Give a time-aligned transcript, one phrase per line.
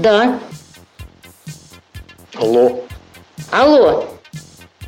[0.00, 0.38] Да.
[2.34, 2.84] Алло.
[3.50, 4.06] Алло.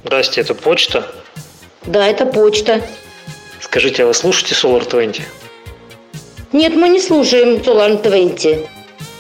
[0.05, 1.07] Здрасте, это почта?
[1.85, 2.81] Да, это почта.
[3.61, 5.23] Скажите, а вы слушаете Solar 20?
[6.53, 8.67] Нет, мы не слушаем Solar 20.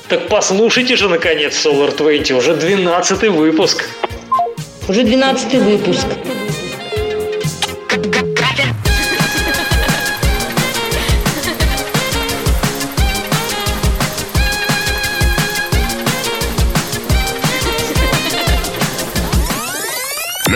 [0.08, 2.30] Так послушайте же, наконец, Solar 20.
[2.32, 3.84] Уже 12 выпуск.
[4.88, 6.06] Уже 12 выпуск.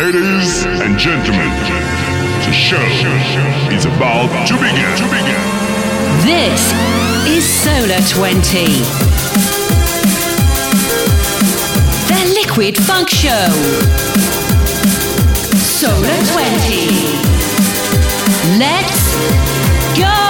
[0.06, 1.50] Ladies and gentlemen,
[2.46, 2.76] the show
[3.74, 4.94] is about to begin.
[6.22, 6.72] This
[7.26, 8.66] is Solar 20.
[12.06, 13.48] The Liquid Funk Show.
[15.56, 16.86] Solar 20.
[18.60, 19.16] Let's
[19.98, 20.25] go!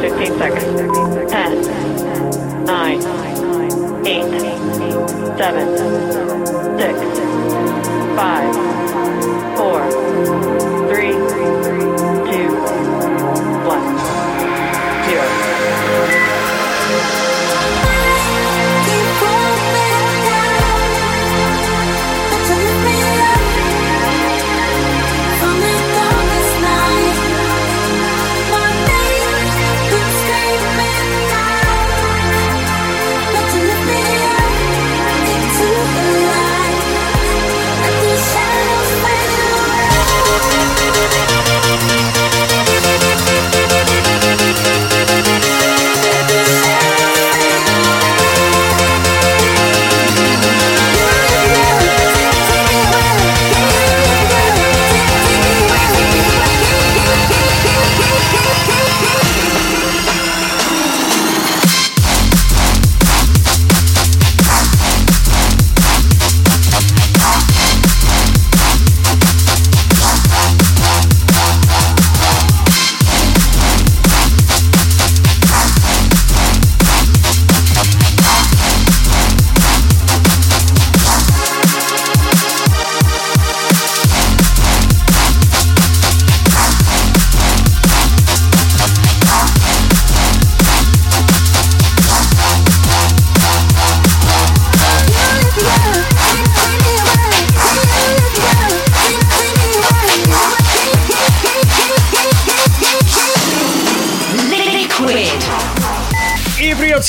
[0.00, 0.64] 15 seconds.
[1.30, 3.00] 10, 9,
[4.06, 6.09] 8, 7,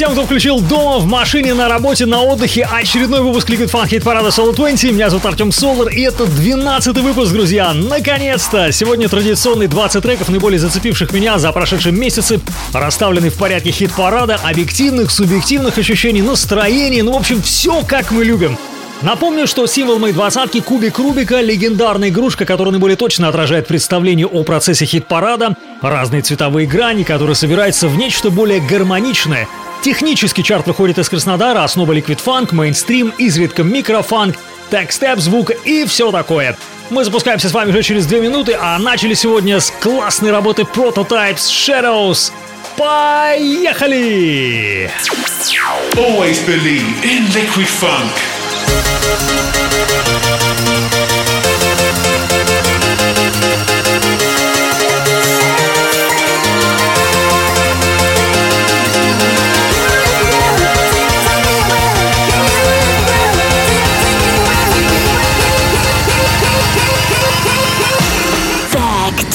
[0.02, 2.68] всем, кто включил дома, в машине, на работе, на отдыхе.
[2.74, 4.94] Очередной выпуск Liquid Fun Hit Парада Solo 20.
[4.94, 7.72] Меня зовут Артем Солар, и это 12 выпуск, друзья.
[7.72, 8.72] Наконец-то!
[8.72, 12.40] Сегодня традиционные 20 треков, наиболее зацепивших меня за прошедшие месяцы,
[12.74, 18.58] расставлены в порядке хит-парада, объективных, субъективных ощущений, настроений, ну, в общем, все как мы любим.
[19.04, 24.44] Напомню, что символ моей двадцатки– кубик Рубика, легендарная игрушка, которая наиболее точно отражает представление о
[24.44, 29.48] процессе хит-парада, разные цветовые грани, которые собираются в нечто более гармоничное.
[29.82, 34.36] Технически чарт выходит из Краснодара, основа Funk, мейнстрим, изредка микрофанк,
[34.70, 36.56] текстеп, звук и все такое.
[36.92, 41.48] Мы запускаемся с вами уже через две минуты, а начали сегодня с классной работы Prototypes
[41.50, 42.32] Shadows.
[42.78, 44.12] Поехали!
[45.96, 48.12] Always believe in liquid funk.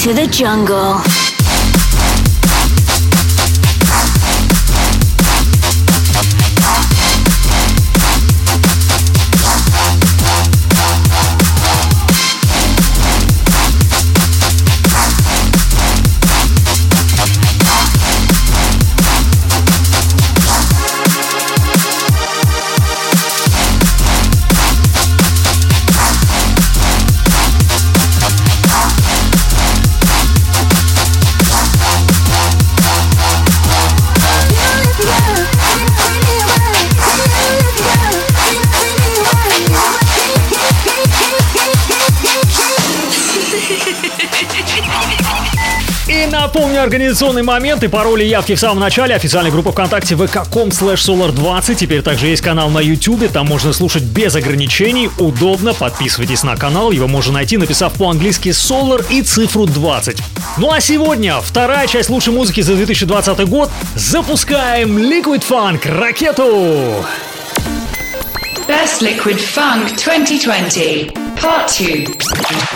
[0.07, 1.36] To the jungle.
[46.77, 49.15] Напомню, организационный момент и пароли явки в самом начале.
[49.15, 51.75] Официальная группа ВКонтакте vk.com slash solar20.
[51.75, 53.33] Теперь также есть канал на YouTube.
[53.33, 55.09] Там можно слушать без ограничений.
[55.19, 55.73] Удобно.
[55.73, 56.91] Подписывайтесь на канал.
[56.91, 60.19] Его можно найти, написав по-английски Solar и цифру 20.
[60.59, 63.71] Ну а сегодня вторая часть лучшей музыки за 2020 год.
[63.95, 67.07] Запускаем Liquid Funk ракету!
[68.69, 72.07] Best Liquid Funk 2020, Part 2.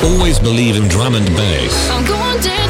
[0.02, 1.90] Always believe in drum and bass.
[1.90, 2.69] I'm going dancing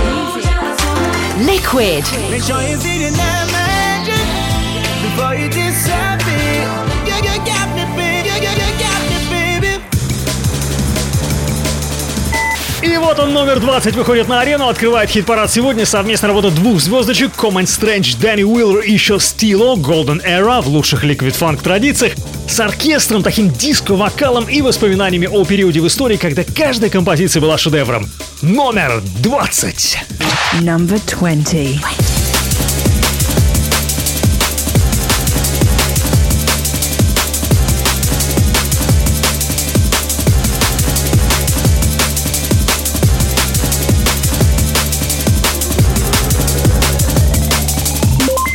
[1.71, 2.03] Liquid.
[2.29, 4.27] Make sure you see the magic
[5.03, 6.67] before you disappear.
[7.07, 8.27] You, you got me, baby.
[8.27, 9.81] You, you, you got me, baby.
[12.81, 15.85] И вот он, номер 20, выходит на арену, открывает хит-парад сегодня.
[15.85, 21.05] Совместная работа двух звездочек Common Strange, Дэнни Уиллер и еще Стило, Golden Era в лучших
[21.05, 22.13] Liquid Funk традициях,
[22.49, 28.09] с оркестром, таким диско-вокалом и воспоминаниями о периоде в истории, когда каждая композиция была шедевром.
[28.41, 29.99] Номер 20.
[30.59, 31.77] Number 20.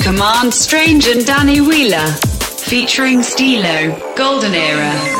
[0.02, 5.15] Command Strange and Danny Wheeler, featuring Stilo, Golden Era.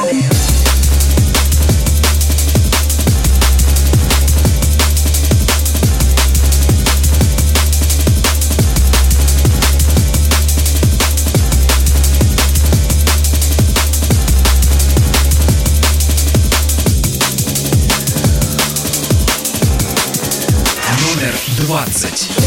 [21.93, 22.46] 再见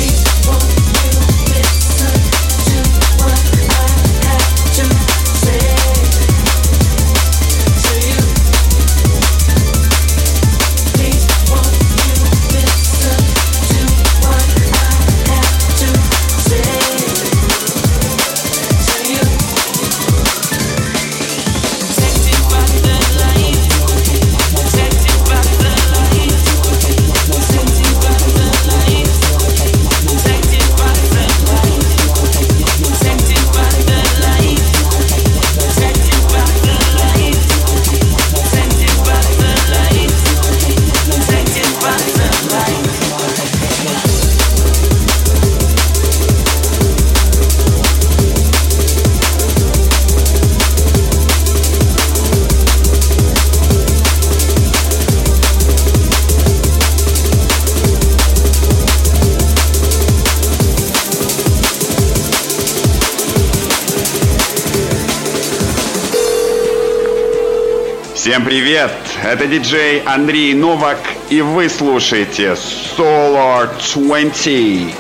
[68.50, 68.92] привет!
[69.22, 70.98] Это диджей Андрей Новак,
[71.30, 72.56] и вы слушаете
[72.98, 74.96] Solar 20.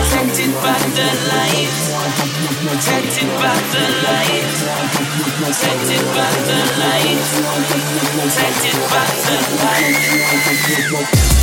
[0.00, 1.89] Protected by the light.
[2.60, 4.44] Protected by the light.
[5.40, 7.24] Protected by the light.
[8.20, 9.36] Protected by the
[11.36, 11.39] light.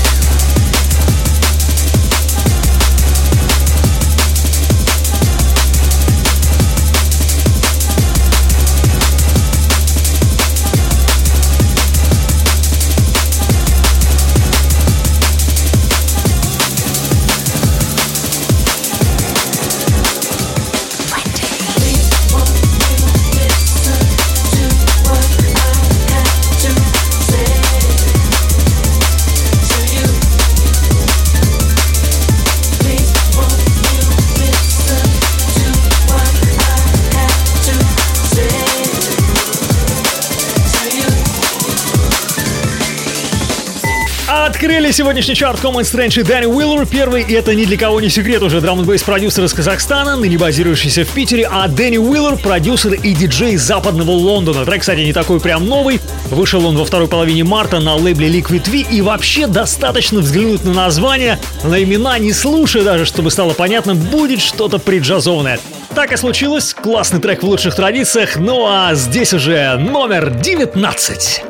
[44.98, 46.88] Сегодняшний чарт Common Strange и Дэнни Уиллер.
[46.88, 50.39] Первый, и это ни для кого не секрет, уже драм н продюсер из Казахстана, ныне
[50.39, 54.66] базирующийся в Питере, а Дэнни Уиллер– продюсер и диджей из западного Лондона.
[54.66, 56.00] Трек, кстати, не такой прям новый.
[56.32, 60.74] Вышел он во второй половине марта на лейбле Liquid V, и вообще достаточно взглянуть на
[60.74, 65.60] название, на имена, не слушая даже, чтобы стало понятно, будет что-то преджазованное.
[65.94, 66.74] Так и случилось.
[66.74, 68.38] Классный трек в лучших традициях.
[68.38, 71.44] Ну а здесь уже номер 19.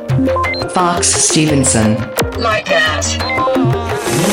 [0.69, 1.95] Fox Stevenson.
[2.37, 3.46] Like that.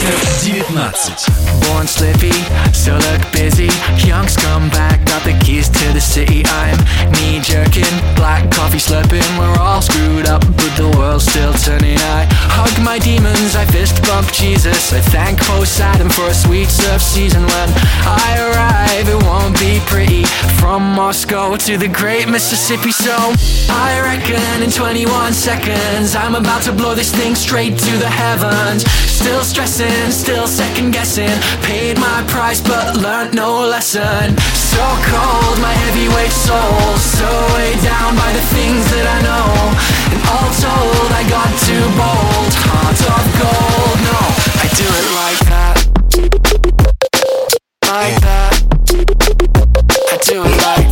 [0.03, 1.59] Номер 19.
[1.61, 2.33] Born slippy,
[2.73, 3.69] still look busy.
[4.05, 6.43] Young scumbag, got the keys to the city.
[6.45, 6.77] I'm
[7.13, 9.25] knee jerking, black coffee slurping.
[9.37, 11.97] We're all screwed up, but the world's still turning.
[11.97, 14.93] I hug my demons, I fist bump Jesus.
[14.93, 17.43] I thank Poseidon for a sweet surf season.
[17.43, 17.69] When
[18.03, 20.23] I arrive, it won't be pretty.
[20.59, 23.15] From Moscow to the great Mississippi, so
[23.69, 28.83] I reckon in 21 seconds, I'm about to blow this thing straight to the heavens.
[29.19, 31.34] Still stressing, still second guessing.
[31.62, 34.36] Paid my price, but learned no lesson.
[34.54, 36.96] So cold, my heavyweight soul.
[36.98, 39.46] So weighed down by the things that I know.
[40.12, 42.52] And all told, I got too bold.
[42.66, 44.20] Heart of gold, no,
[44.62, 45.76] I do it like that.
[47.92, 48.52] Like that.
[50.12, 50.83] I do it like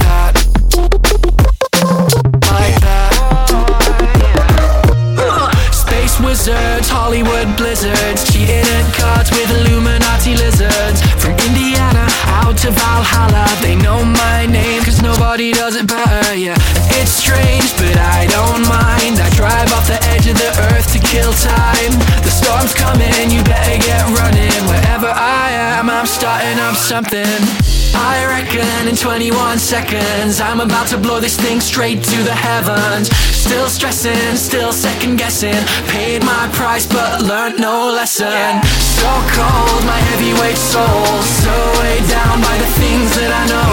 [12.62, 16.54] to Valhalla, they know my name, cause nobody does it better, yeah.
[16.95, 19.19] It's strange, but I don't mind.
[19.19, 21.92] I drive off the edge of the earth to kill time.
[22.23, 24.54] The storm's coming, you better get running.
[24.71, 27.62] Wherever I am, I'm starting up something.
[27.95, 33.09] I reckon in 21 seconds I'm about to blow this thing straight to the heavens.
[33.17, 35.59] Still stressing, still second guessing
[35.89, 38.63] Paid my price but learned no lesson.
[39.03, 41.07] So cold, my heavyweight soul.
[41.43, 43.73] So weighed down by the things that I know.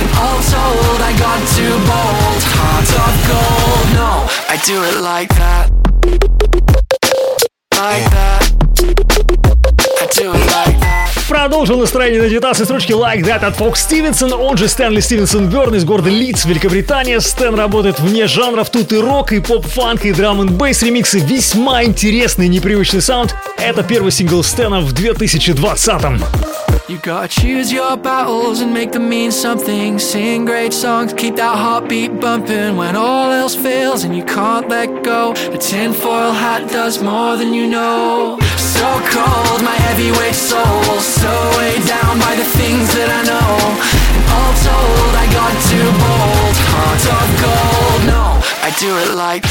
[0.00, 2.42] And all told, I got too bold.
[2.56, 4.10] Heart of gold, no,
[4.48, 5.70] I do it like that.
[7.76, 8.42] Like that.
[9.98, 14.32] I do it like that Продолжил настроение на 19 строчке Like That от Fox Stevenson,
[14.32, 17.20] он же Стэнли Стивенсон Берн из города Лидс, Великобритания.
[17.20, 21.18] Стэн работает вне жанров, тут и рок, и поп-фанк, и драм н бейс ремиксы.
[21.18, 23.36] Весьма интересный, непривычный саунд.
[23.58, 26.22] Это первый сингл Стэна в 2020-м.
[26.88, 29.98] You gotta choose your battles and make them mean something.
[29.98, 35.02] Sing great songs, keep that heartbeat bumping when all else fails and you can't let
[35.02, 35.32] go.
[35.52, 38.38] A tinfoil hat does more than you know.
[38.56, 41.25] So cold, my heavyweight soul, so
[41.58, 43.50] weighed down by the things that I know.
[44.14, 46.56] And all told, I got too bold.
[46.72, 48.24] Heart of gold, no,
[48.62, 49.44] I do it like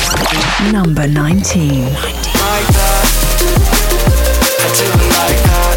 [0.72, 1.84] Number 19.
[1.84, 3.05] like that.
[4.62, 5.75] I do it like that.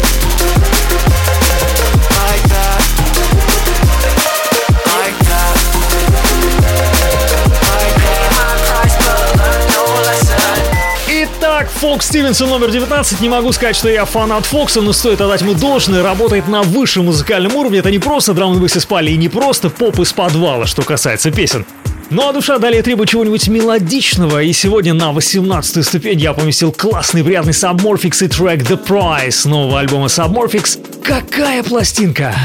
[11.79, 13.21] Фокс Стивенсон номер 19.
[13.21, 16.03] Не могу сказать, что я фанат Фокса, но стоит отдать ему должное.
[16.03, 17.79] Работает на высшем музыкальном уровне.
[17.79, 21.65] Это не просто драм н спали и не просто поп из подвала, что касается песен.
[22.09, 27.23] Ну а душа далее требует чего-нибудь мелодичного, и сегодня на 18 ступень я поместил классный
[27.23, 31.01] приятный Submorphix и трек The Price нового альбома Submorphix.
[31.01, 32.35] Какая пластинка!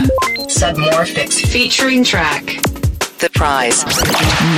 [0.48, 2.73] Submorphix featuring track.
[3.24, 3.80] The prize.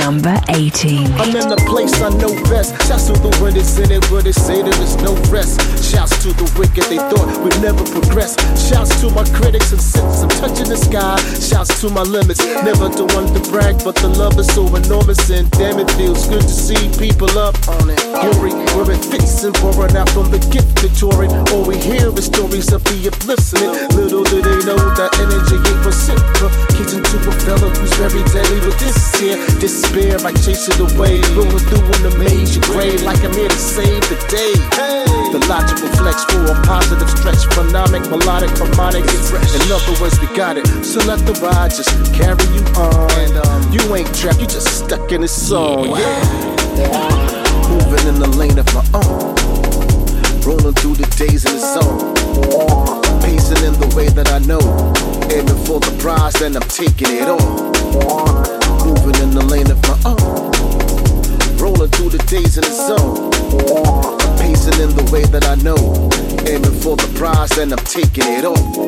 [0.03, 1.07] Number 18.
[1.15, 2.75] I'm in the place I know best.
[2.83, 5.63] Shouts to the winners in it, where they say there is no rest.
[5.79, 8.35] Shouts to the wicked, they thought we'd never progress.
[8.59, 11.15] Shouts to my critics and since I'm touching the sky.
[11.39, 15.23] Shouts to my limits, never to one to brag, but the love is so enormous
[15.31, 18.03] and damn it feels good to see people up on it.
[18.19, 21.31] Glory, where it fits and pouring out from the gift Victorian.
[21.55, 23.71] All we hear is stories of the uplifting.
[23.95, 28.79] Little do they know that energy ain't reciprocating to a fella who's very deadly with
[28.79, 30.17] this here despair.
[30.25, 34.01] I chase it away, rolling through in the major grade like I'm here to save
[34.09, 34.53] the day.
[35.31, 39.03] The logical flex for a positive stretch, phenomic, melodic, harmonic.
[39.03, 40.67] In other words, we got it.
[40.83, 43.11] So let the ride just carry you on.
[43.19, 45.89] And um, you ain't trapped, you just stuck in this song.
[45.89, 46.97] Yeah.
[47.69, 49.35] Moving in the lane of my own.
[50.45, 53.06] Rolling through the days in the zone.
[53.27, 54.63] Pacing in the way that I know.
[55.35, 57.73] Aiming for the prize, and I'm taking it all.
[58.87, 60.47] Moving in the lane of my own.
[61.59, 63.31] Rolling through the days in the zone.
[64.39, 65.75] Pacing in the way that I know.
[66.47, 68.87] Aiming for the prize, and I'm taking it all.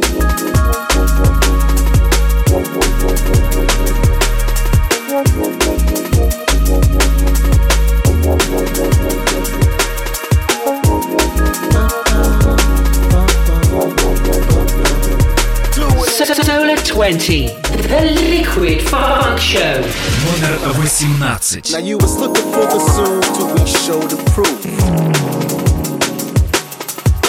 [17.08, 17.46] 20.
[17.46, 19.80] The Liquid Funk Show.
[20.24, 21.72] Номер 18.
[21.72, 24.64] Now you was looking for the soon till we show the proof.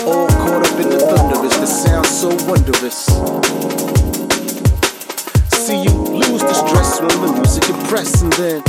[0.05, 3.05] All caught up in the thunderous, the sound so wondrous.
[5.65, 8.61] See you lose the stress when the music impress and then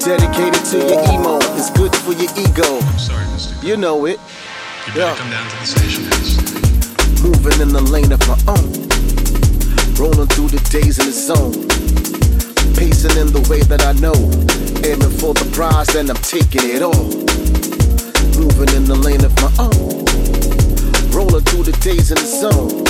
[0.00, 1.38] dedicated to your emo.
[1.56, 2.80] It's good for your ego.
[2.98, 3.62] Sorry, Mr.
[3.66, 4.20] You know it.
[4.86, 6.61] You better come down to the station house.
[7.23, 8.67] Moving in the lane of my own.
[9.95, 11.55] Rolling through the days in the zone.
[12.75, 14.11] Pacing in the way that I know.
[14.83, 17.07] Aiming for the prize and I'm taking it all.
[18.35, 20.03] Moving in the lane of my own.
[21.15, 22.83] Rolling through the days in the zone.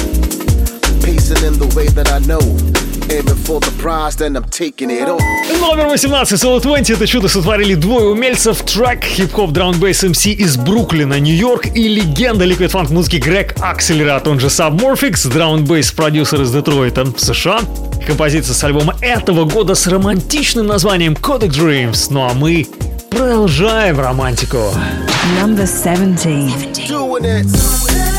[1.06, 2.42] Pacing in the way that I know.
[5.60, 11.20] Номер 18 Solo 20 это чудо сотворили двое умельцев трек хип-хоп драм-бейс MC из Бруклина,
[11.20, 16.52] Нью-Йорк и легенда ликвид фанк музыки Грег Акселерат, а он же Submorphix, драм-бейс продюсер из
[16.52, 17.60] Детройта, США.
[18.08, 22.08] Композиция с альбома этого года с романтичным названием Codec Dreams.
[22.10, 22.68] Ну а мы
[23.12, 24.74] продолжаем романтику.
[25.40, 26.88] Number 17.
[26.88, 28.13] 17.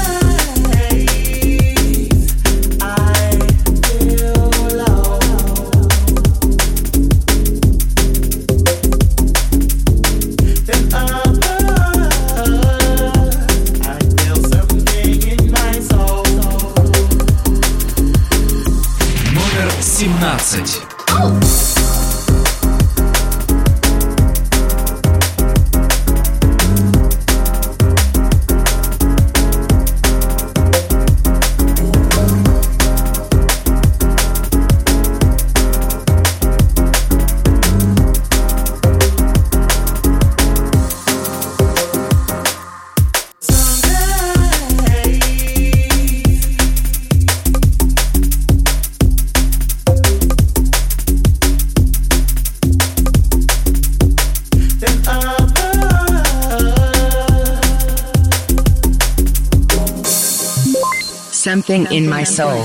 [61.66, 62.62] Something in my soul.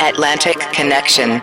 [0.00, 1.40] Atlantic Connection.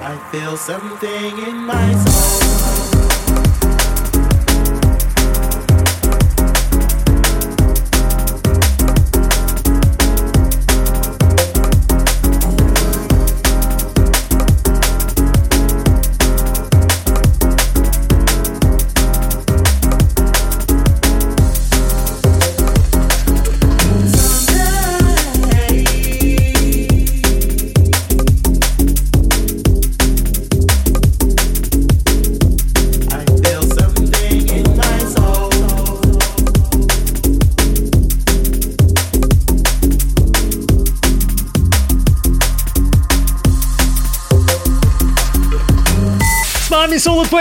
[0.00, 2.57] I feel something in my soul.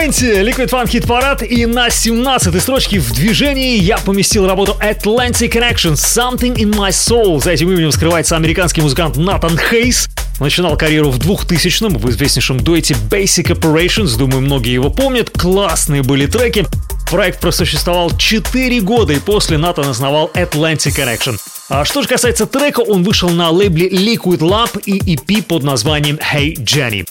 [0.07, 5.51] 20, Liquid Fun Hit Парад, и на 17 строчке в движении я поместил работу Atlantic
[5.51, 7.43] Connection Something in My Soul.
[7.43, 10.07] За этим именем скрывается американский музыкант Натан Хейс.
[10.39, 15.29] Начинал карьеру в 2000-м в известнейшем дуэте Basic Operations, думаю, многие его помнят.
[15.29, 16.65] Классные были треки.
[17.11, 21.37] Проект просуществовал 4 года и после Натан основал Atlantic Connection.
[21.67, 26.17] А что же касается трека, он вышел на лейбле Liquid Lab и EP под названием
[26.17, 27.05] Hey Jenny.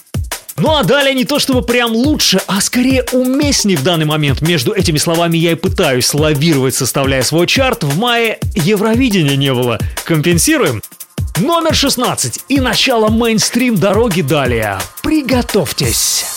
[0.59, 4.41] Ну а далее не то чтобы прям лучше, а скорее уместнее в данный момент.
[4.41, 7.83] Между этими словами я и пытаюсь лавировать, составляя свой чарт.
[7.83, 9.79] В мае Евровидения не было.
[10.03, 10.81] Компенсируем?
[11.37, 14.79] Номер 16 и начало мейнстрим дороги далее.
[15.03, 16.36] Приготовьтесь.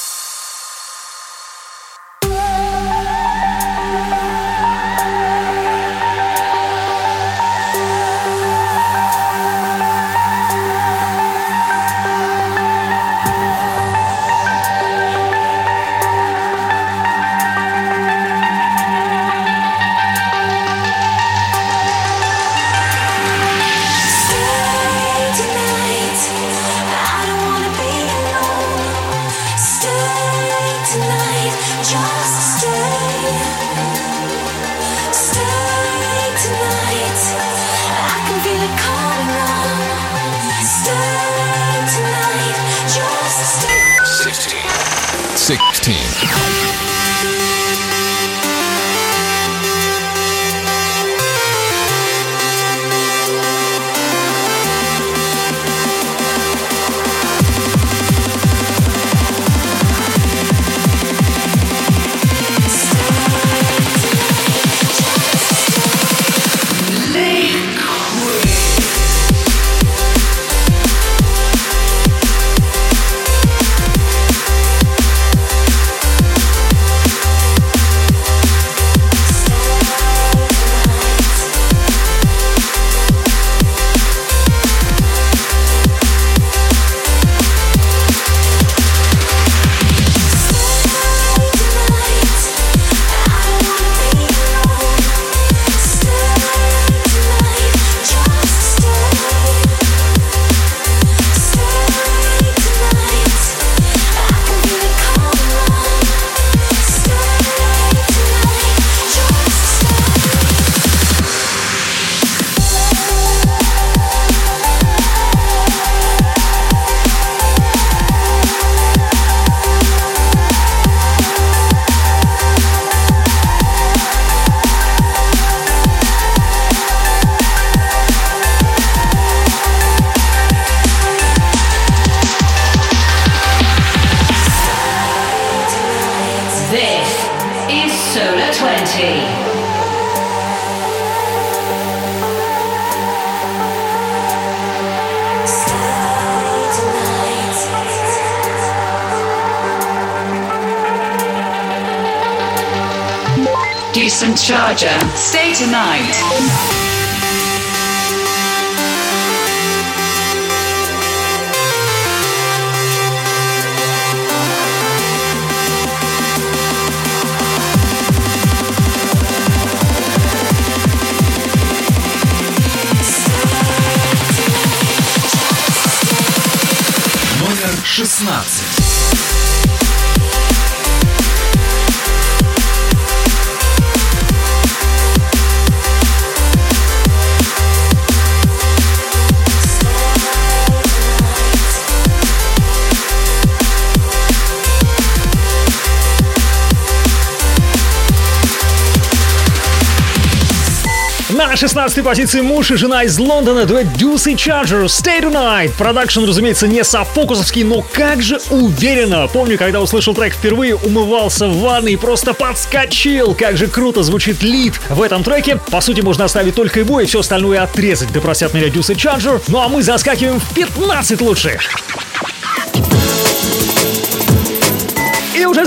[202.01, 205.73] 16 позиции муж и жена из Лондона, дуэт Deuce и Charger, Stay Tonight.
[205.77, 209.27] Продакшн, разумеется, не сабфокусовский, но как же уверенно.
[209.29, 213.35] Помню, когда услышал трек впервые, умывался в ванной и просто подскочил.
[213.35, 215.59] Как же круто звучит лид в этом треке.
[215.71, 218.97] По сути, можно оставить только его и все остальное отрезать, да простят меня Deuce и
[218.97, 219.43] Charger.
[219.49, 221.61] Ну а мы заскакиваем в 15 лучших.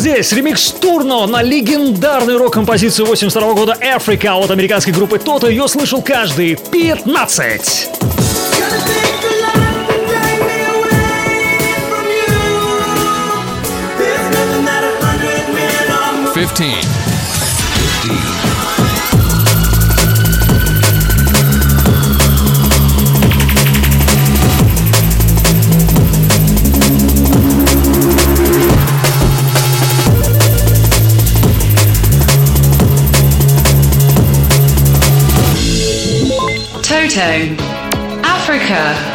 [0.04, 5.50] Здесь ремикс Turno на легендарную рок-композицию 82 года Africa от американской группы Toto.
[5.50, 7.90] Ее слышал каждый 15.
[16.36, 16.93] 15.
[37.34, 39.13] Africa.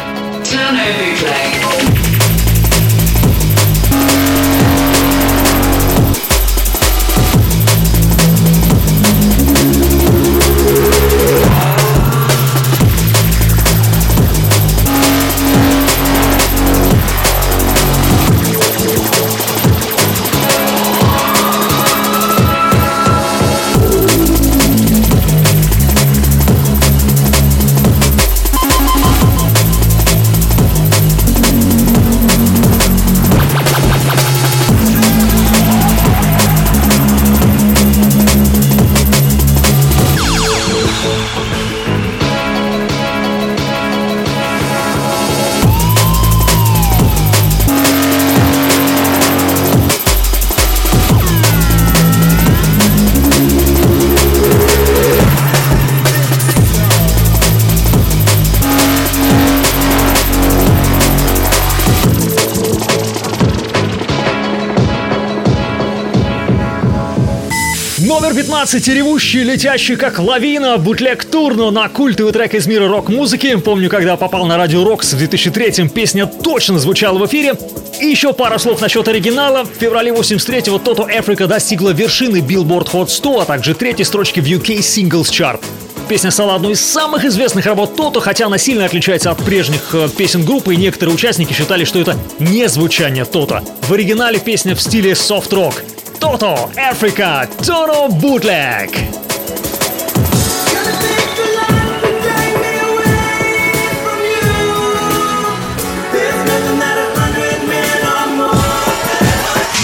[68.59, 73.55] 17 ревущий, летящий как лавина, бутлег Турно на культовый трек из мира рок-музыки.
[73.55, 77.53] Помню, когда попал на радио Рокс в 2003-м, песня точно звучала в эфире.
[78.01, 79.63] И еще пара слов насчет оригинала.
[79.63, 84.45] В феврале 83-го Toto Africa достигла вершины Billboard Hot 100, а также третьей строчки в
[84.45, 85.61] UK Singles Chart.
[86.09, 90.09] Песня стала одной из самых известных работ Тото, хотя она сильно отличается от прежних э,
[90.17, 93.63] песен группы, и некоторые участники считали, что это не звучание Тото.
[93.83, 95.75] В оригинале песня в стиле софт-рок.
[96.18, 98.90] Тото, Africa, Toto Bootleg.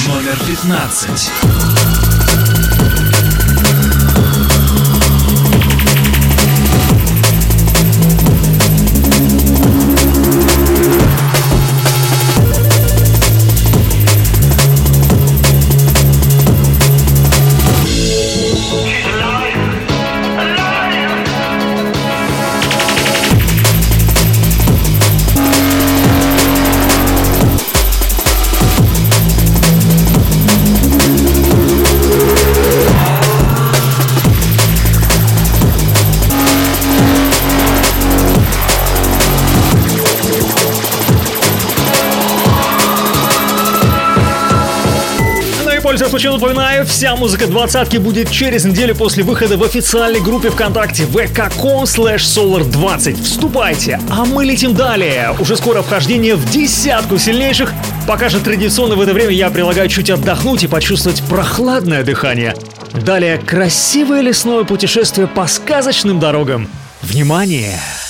[0.09, 1.94] Номер 15.
[46.16, 51.84] Случаем, напоминаю, вся музыка двадцатки будет через неделю после выхода в официальной группе ВКонтакте vk.com
[51.84, 53.22] slash solar20.
[53.22, 55.36] Вступайте, а мы летим далее.
[55.42, 57.74] Уже скоро вхождение в десятку сильнейших.
[58.08, 62.56] Пока же традиционно в это время я предлагаю чуть отдохнуть и почувствовать прохладное дыхание.
[62.94, 66.70] Далее красивое лесное путешествие по сказочным дорогам.
[67.02, 67.78] Внимание!
[67.78, 68.05] 14.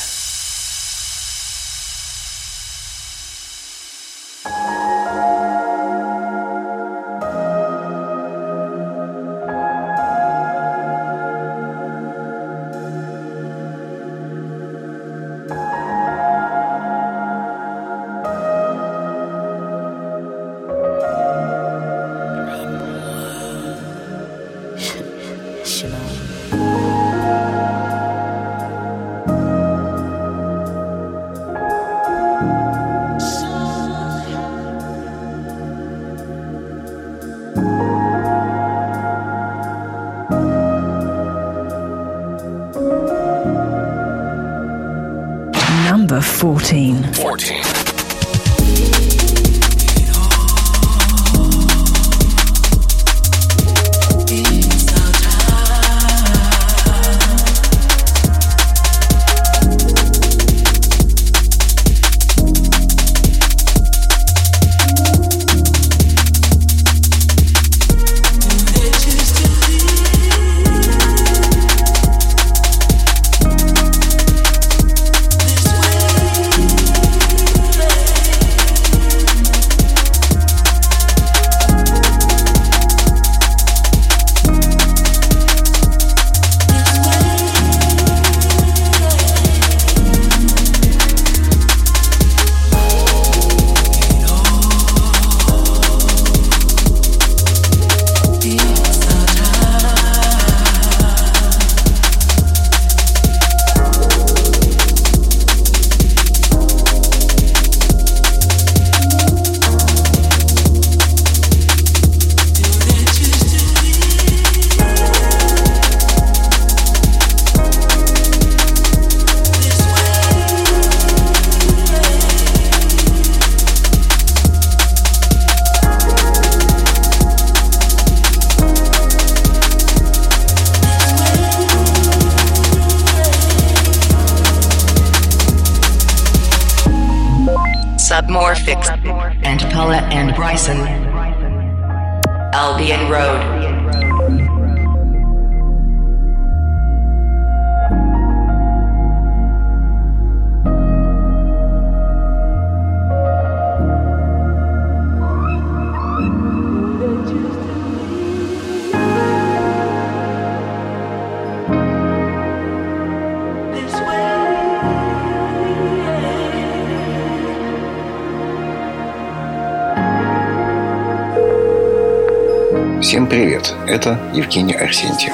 [173.16, 175.32] Всем привет, это Евгений Арсентьев.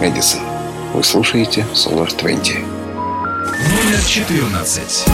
[0.00, 0.40] Мэдисон.
[0.92, 2.56] Вы слушаете Solar 20.
[2.56, 5.04] Номер 14.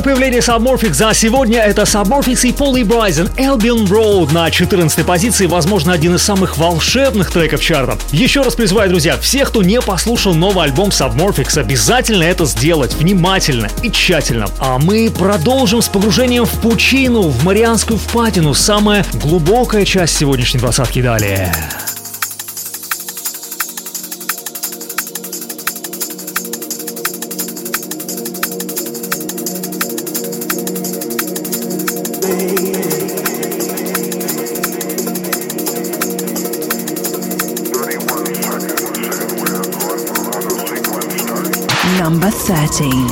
[0.00, 5.44] Второе появление Submorphic за сегодня это Submorphics и Поли Брайзен Albion Road на 14 позиции,
[5.44, 7.98] возможно, один из самых волшебных треков чарта.
[8.10, 13.68] Еще раз призываю, друзья, всех, кто не послушал новый альбом Submorphics, обязательно это сделать внимательно
[13.82, 14.46] и тщательно.
[14.58, 21.02] А мы продолжим с погружением в пучину, в Марианскую впадину, самая глубокая часть сегодняшней двадцатки
[21.02, 21.52] далее.
[42.80, 43.09] Martin.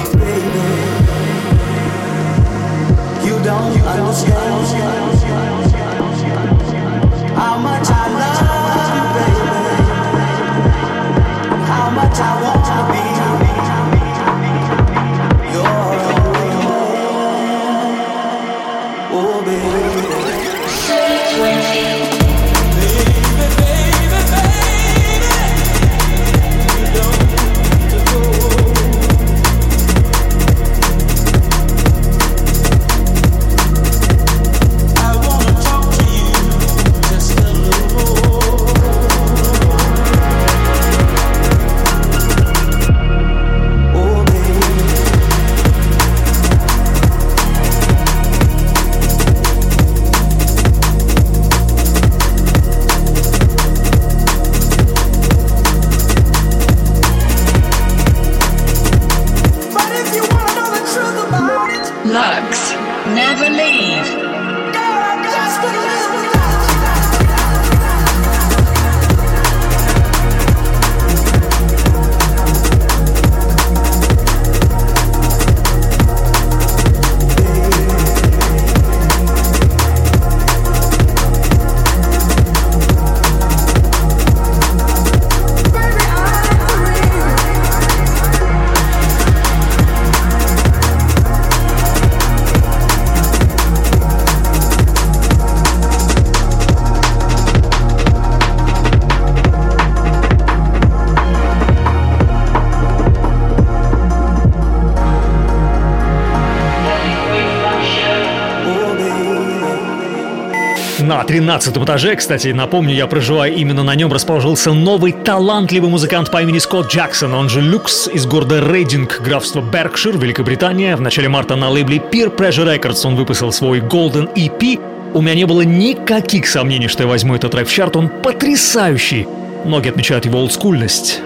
[111.38, 112.16] 13 этаже.
[112.16, 117.32] Кстати, напомню, я проживаю именно на нем, расположился новый талантливый музыкант по имени Скотт Джексон,
[117.32, 120.96] он же Люкс из города Рейдинг, графство Беркшир, Великобритания.
[120.96, 124.80] В начале марта на лейбле Peer Pressure Records он выпустил свой Golden EP.
[125.14, 129.28] У меня не было никаких сомнений, что я возьму этот трек в чарт, он потрясающий.
[129.64, 131.20] Многие отмечают его олдскульность.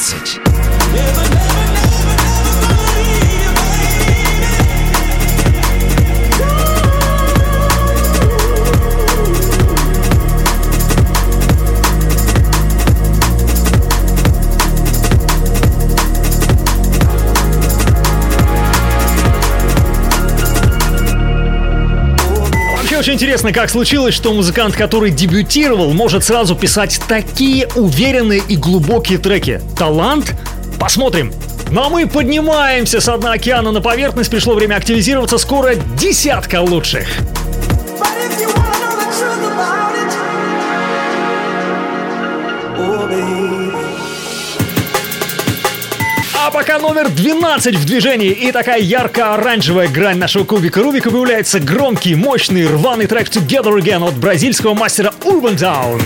[0.00, 0.39] 15.
[23.00, 29.16] Очень интересно, как случилось, что музыкант, который дебютировал, может сразу писать такие уверенные и глубокие
[29.16, 29.62] треки.
[29.74, 30.34] Талант?
[30.78, 31.32] Посмотрим.
[31.74, 34.30] А мы поднимаемся с дна океана на поверхность.
[34.30, 35.38] Пришло время активизироваться.
[35.38, 37.08] Скоро десятка лучших.
[46.50, 52.16] А пока номер 12 в движении и такая ярко-оранжевая грань нашего кубика Рубика появляется громкий,
[52.16, 56.02] мощный, рваный трек Together Again от бразильского мастера Urban Down.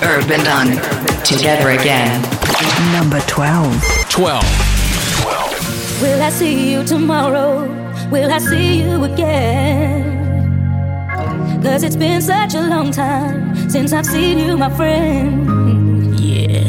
[0.00, 0.80] Urban Done.
[1.24, 2.22] Together again.
[2.92, 4.06] Number 12.
[4.10, 4.44] 12.
[6.00, 7.66] Will I see you tomorrow?
[8.12, 10.04] Will I see you again?
[11.64, 16.18] Cause it's been such a long time since I've seen you, my friend.
[16.18, 16.66] Yeah.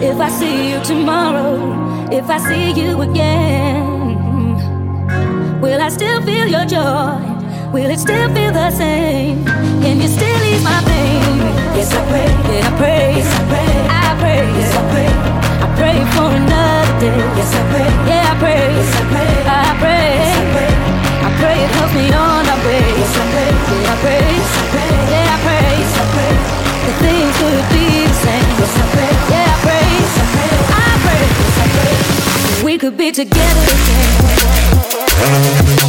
[0.00, 1.58] If I see you tomorrow,
[2.12, 4.14] if I see you again,
[5.60, 7.18] will I still feel your joy?
[7.74, 9.44] Will it still feel the same?
[9.82, 11.38] Can you still ease my pain?
[11.74, 12.30] Yes, I pray.
[12.54, 13.16] Yeah, I pray.
[13.18, 13.70] Yes, I pray.
[13.90, 14.42] I pray.
[14.58, 15.10] Yes, I pray.
[15.64, 17.18] I pray for another day.
[17.38, 17.90] Yes, I pray.
[18.06, 18.62] Yeah, I pray.
[18.70, 19.34] Yes, I pray.
[19.50, 20.14] I pray.
[20.14, 20.70] Yes, I pray.
[21.26, 22.86] I pray it helps me on my way.
[23.02, 23.50] Yes, I pray.
[23.50, 24.14] Yeah, I pray.
[24.14, 24.35] I pray.
[32.96, 33.60] Be together
[35.20, 35.85] again.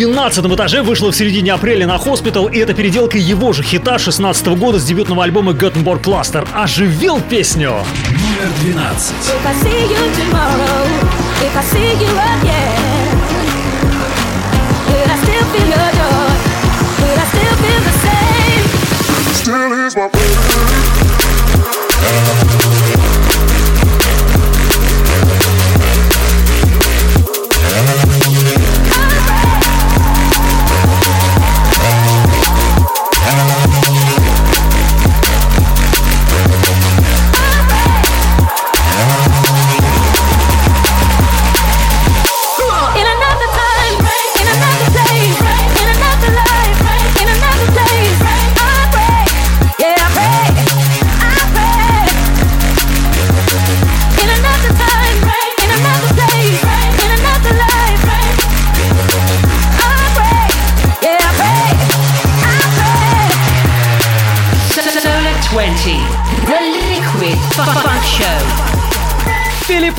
[0.00, 4.46] 12 этаже вышла в середине апреля на Hospital, и это переделка его же хита 16
[4.58, 6.48] года с дебютного альбома Gothenburg Cluster.
[6.54, 7.74] Оживил песню!
[8.08, 9.14] Номер 12.
[9.14, 10.00] If I see you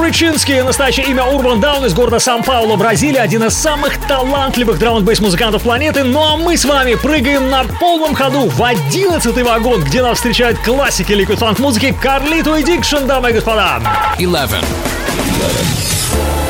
[0.04, 5.06] Ричинский, настоящее имя Урбан Даун из города Сан-Пауло, Бразилия, один из самых талантливых драм н
[5.06, 6.04] музыкантов планеты.
[6.04, 10.60] Ну а мы с вами прыгаем на полном ходу в 11 вагон, где нас встречают
[10.60, 13.80] классики ликвид фанк музыки Карлиту и Дикшн, дамы и господа.
[14.18, 14.56] 11.
[14.58, 16.41] 11.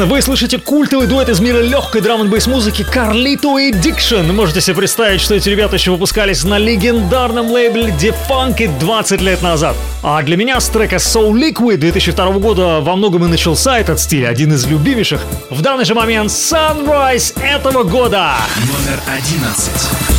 [0.00, 4.32] Интересно, вы слышите культовый дуэт из мира легкой драм н музыки Карлито и Дикшн.
[4.32, 9.76] Можете себе представить, что эти ребята еще выпускались на легендарном лейбле Defunky 20 лет назад.
[10.02, 14.26] А для меня с трека Soul Liquid 2002 года во многом и начался этот стиль,
[14.26, 15.20] один из любимейших.
[15.50, 18.36] В данный же момент Sunrise этого года.
[18.60, 20.09] Номер 11.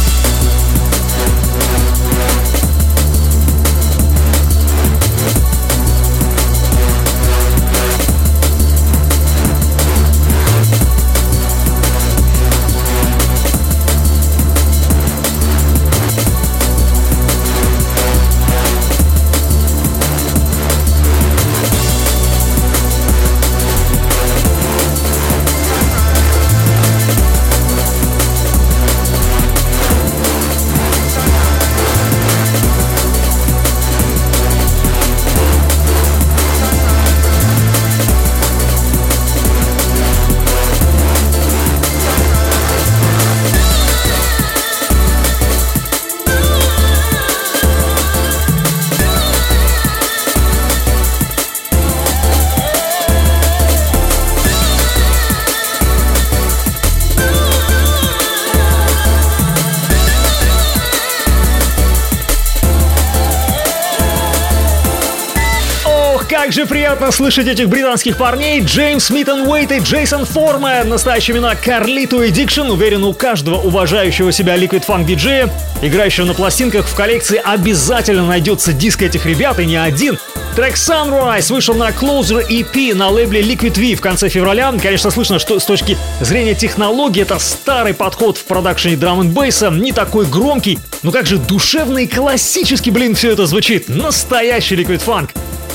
[66.72, 70.86] Приятно слышать этих британских парней Джеймс Смитон Уэйт и Джейсон Форма.
[70.86, 72.62] Настоящие имена Карлиту и Дикшн.
[72.62, 75.50] Уверен, у каждого уважающего себя Liquid Funk диджея,
[75.82, 80.18] играющего на пластинках в коллекции, обязательно найдется диск этих ребят и не один.
[80.56, 84.74] Трек Sunrise вышел на Closer EP на лейбле Liquid V в конце февраля.
[84.82, 89.70] Конечно, слышно, что с точки зрения технологии это старый подход в продакшене драм н бейса,
[89.72, 93.90] не такой громкий, но как же душевно и классически, блин, все это звучит.
[93.90, 95.32] Настоящий Liquid Funk.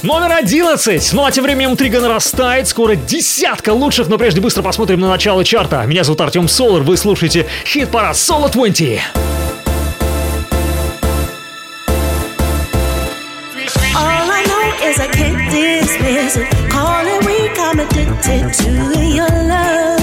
[0.07, 1.12] Номер 11.
[1.14, 2.68] Ну а тем временем интрига нарастает.
[2.68, 5.82] Скоро десятка лучших, но прежде быстро посмотрим на начало чарта.
[5.84, 9.00] Меня зовут Артем Солар, вы слушаете хит-парад Соло 20.
[13.96, 16.46] All I know is I can't dismiss it.
[16.70, 18.70] Call it weak, I'm addicted to
[19.02, 19.98] your love.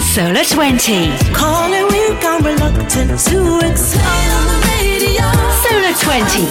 [0.00, 1.12] Solar 20.
[1.32, 4.02] Call it weak, I'm reluctant to accept.
[4.02, 5.22] on the radio.
[5.62, 6.48] Solar 20.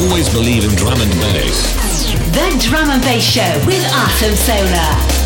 [0.00, 1.76] Always believe in drum and bass.
[2.32, 5.16] The Drum and Bass Show with Atom Solar.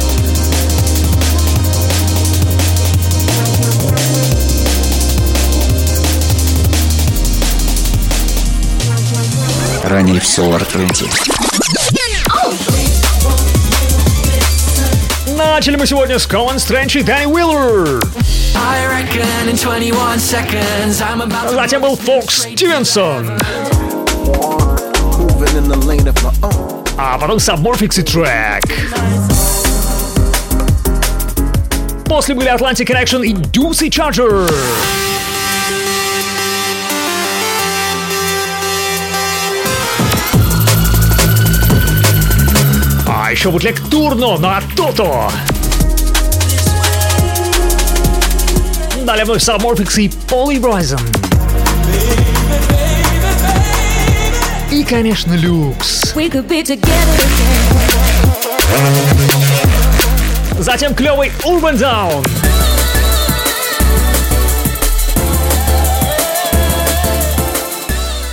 [9.82, 11.08] Ранее в Solar 20.
[15.36, 18.00] Начали мы сегодня с Common Strange и Danny Wheeler.
[18.54, 23.38] I reckon in 21 seconds I'm about to Затем был Фокс Стивенсон.
[25.54, 26.84] Moving in the lane of my own.
[26.96, 28.62] А потом Submorphix и трек.
[32.06, 34.50] После были Atlantic Reaction и Deucey Charger.
[43.06, 45.30] А еще бутлег Турно на Тото.
[49.04, 51.23] Далее вновь Submorphix и Poly Bryson.
[54.85, 56.13] Конечно, Люкс.
[60.59, 62.25] Затем клевый Urban Down.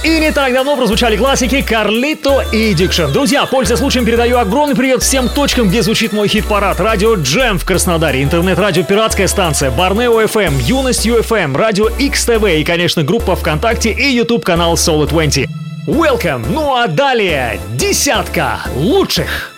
[0.04, 3.06] И не так давно прозвучали классики Карлито и Дикшн.
[3.12, 6.80] Друзья, пользуясь случаем, передаю огромный привет всем точкам, где звучит мой хит-парад.
[6.80, 13.04] Радио Джем в Краснодаре, интернет-радио «Пиратская станция», Барнео FM, Юность UFM, Радио XTV и, конечно,
[13.04, 15.48] группа ВКонтакте и YouTube-канал Solo 20.
[15.86, 16.46] Welcome!
[16.48, 19.51] Ну а далее десятка лучших.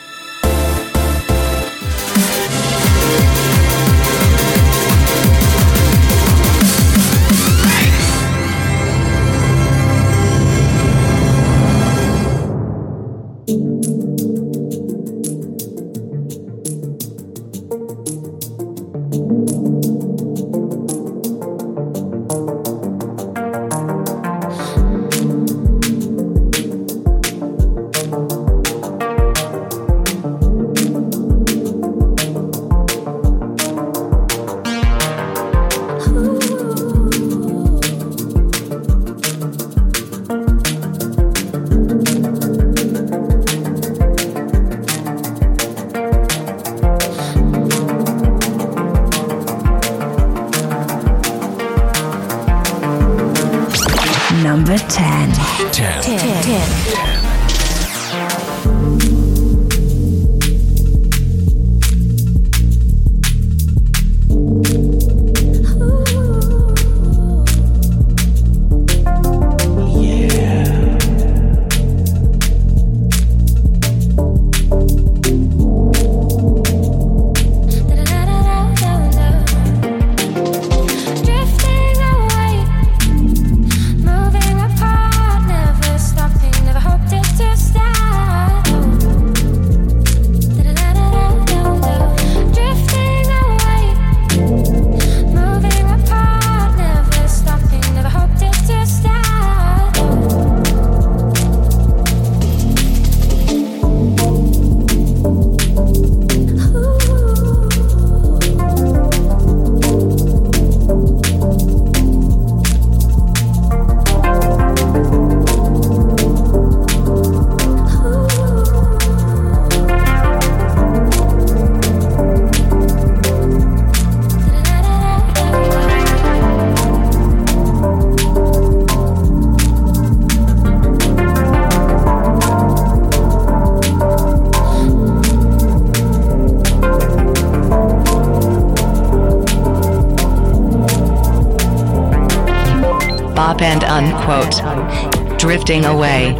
[145.65, 146.37] Drifting away.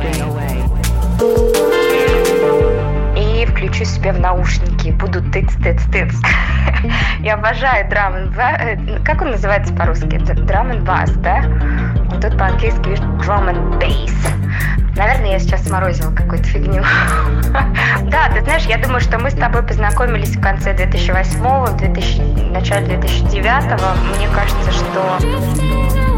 [3.17, 6.15] И включу себе в наушники, буду тыц-тыц-тыц.
[7.21, 10.19] Я обожаю драм н Как он называется по-русски?
[10.19, 11.43] Драм н бас, да?
[12.11, 14.13] Вот тут по-английски drum and bass.
[14.95, 16.83] Наверное, я сейчас сморозила какую-то фигню.
[18.11, 22.51] Да, ты знаешь, я думаю, что мы с тобой познакомились в конце 2008 в 2000,
[22.51, 23.41] начале 2009
[24.19, 26.14] Мне кажется, что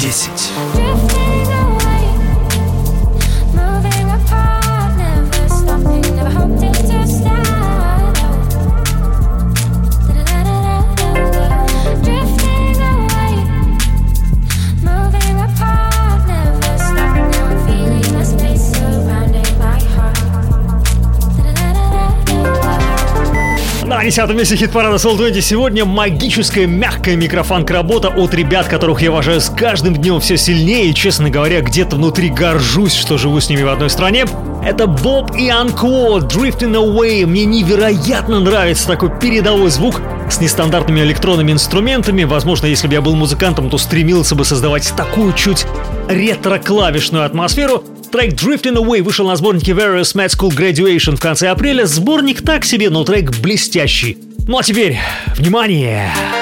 [0.00, 0.79] 10.
[24.00, 29.42] Да, десятом месте хит-парада Soul 20 сегодня магическая мягкая микрофанк-работа от ребят, которых я уважаю
[29.42, 33.62] с каждым днем все сильнее и, честно говоря, где-то внутри горжусь, что живу с ними
[33.62, 34.24] в одной стране.
[34.64, 37.26] Это Боб и Анкво Drifting Away.
[37.26, 42.24] Мне невероятно нравится такой передовой звук с нестандартными электронными инструментами.
[42.24, 45.66] Возможно, если бы я был музыкантом, то стремился бы создавать такую чуть
[46.08, 47.84] ретро-клавишную атмосферу.
[48.10, 51.86] Трек Drifting Away вышел на сборнике Various Mad School Graduation в конце апреля.
[51.86, 54.18] Сборник так себе, но трек блестящий.
[54.48, 54.98] Ну а теперь,
[55.36, 56.10] внимание!
[56.16, 56.39] Number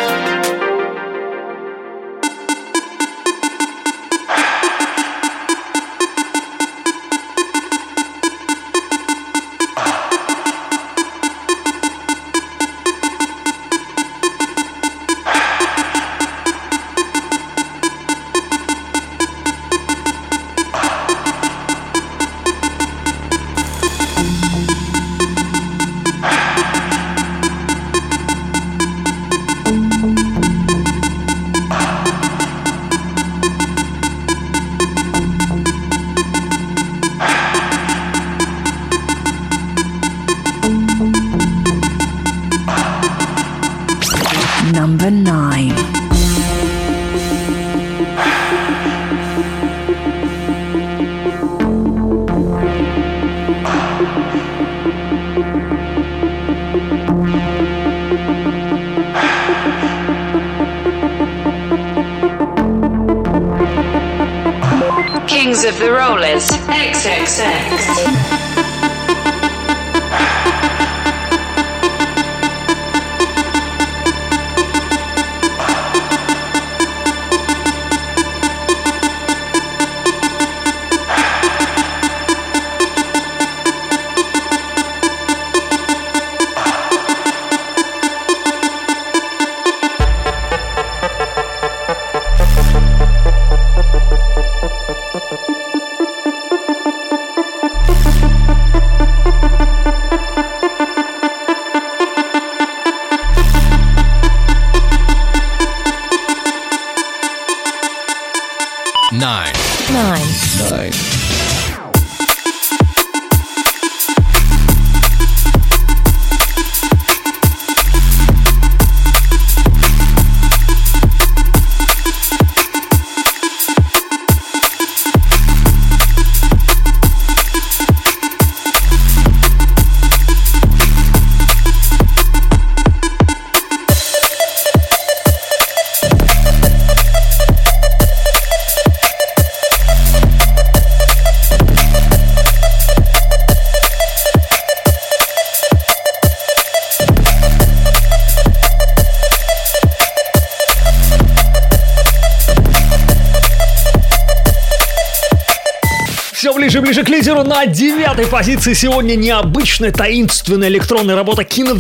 [158.19, 161.79] девятой позиции сегодня необычная таинственная электронная работа King of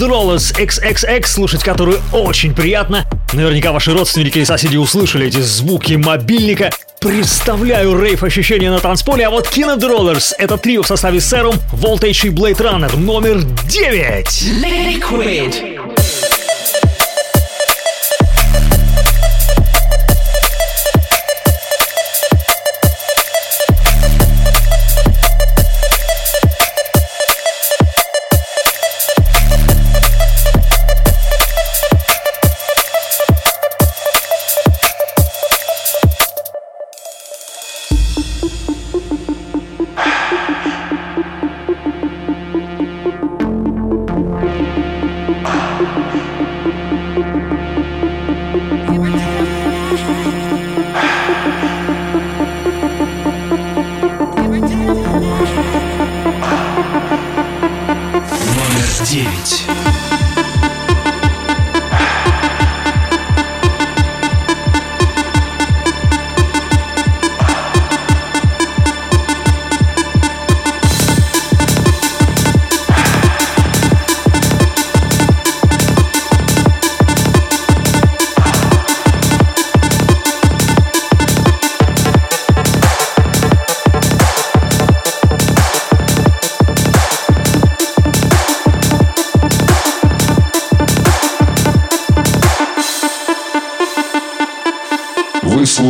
[0.52, 3.04] XXX, слушать которую очень приятно.
[3.32, 6.70] Наверняка ваши родственники и соседи услышали эти звуки мобильника.
[7.00, 9.76] Представляю рейв ощущения на танцполе, а вот King
[10.38, 14.26] это трио в составе Serum, Voltage и Blade Runner номер 9.
[14.62, 15.67] Liquid.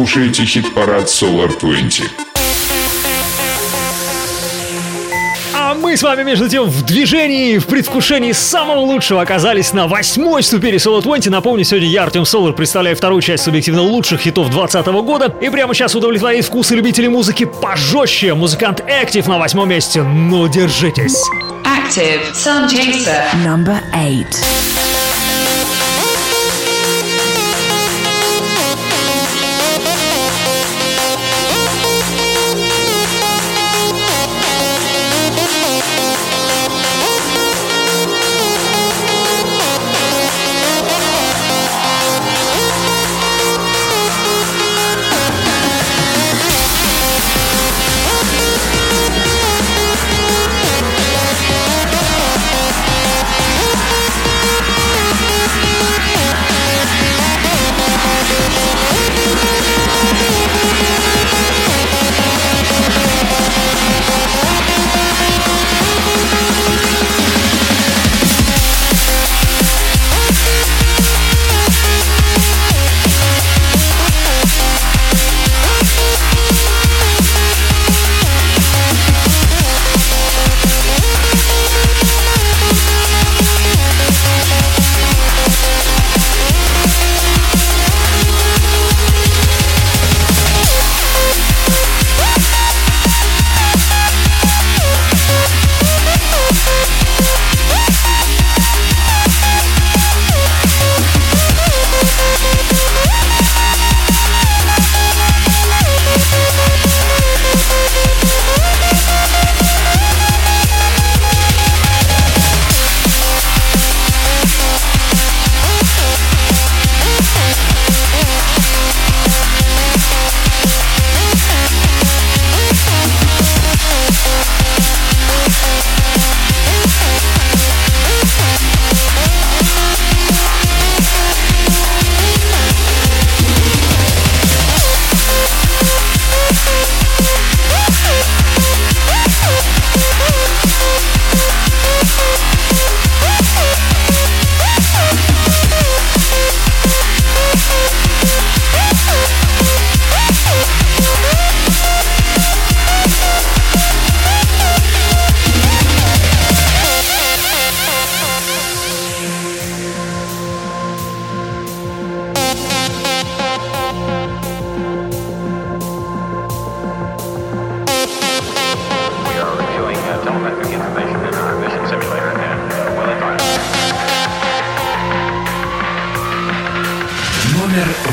[0.08, 2.04] Слушаете хит-парад Solar 20.
[5.54, 10.42] А мы с вами, между тем, в движении, в предвкушении самого лучшего оказались на восьмой
[10.42, 11.30] ступени Solo 20.
[11.30, 15.36] Напомню, сегодня я, Артем Солар, представляю вторую часть субъективно лучших хитов 2020 года.
[15.42, 18.32] И прямо сейчас удовлетворить вкусы любителей музыки пожестче.
[18.32, 20.02] Музыкант Active на восьмом месте.
[20.02, 21.22] Ну, держитесь.
[21.64, 23.24] Active Sun Chaser.
[23.44, 24.77] Number 8.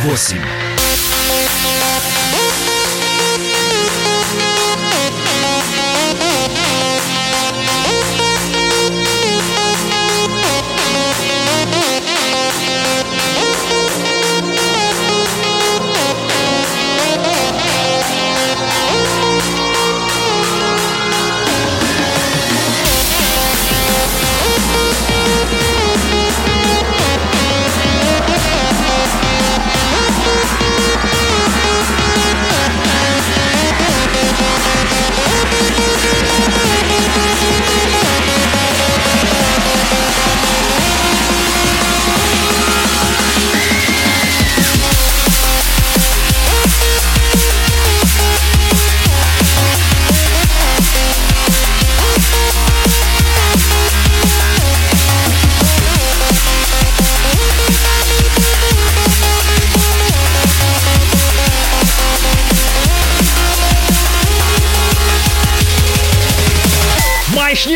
[0.07, 0.74] 8.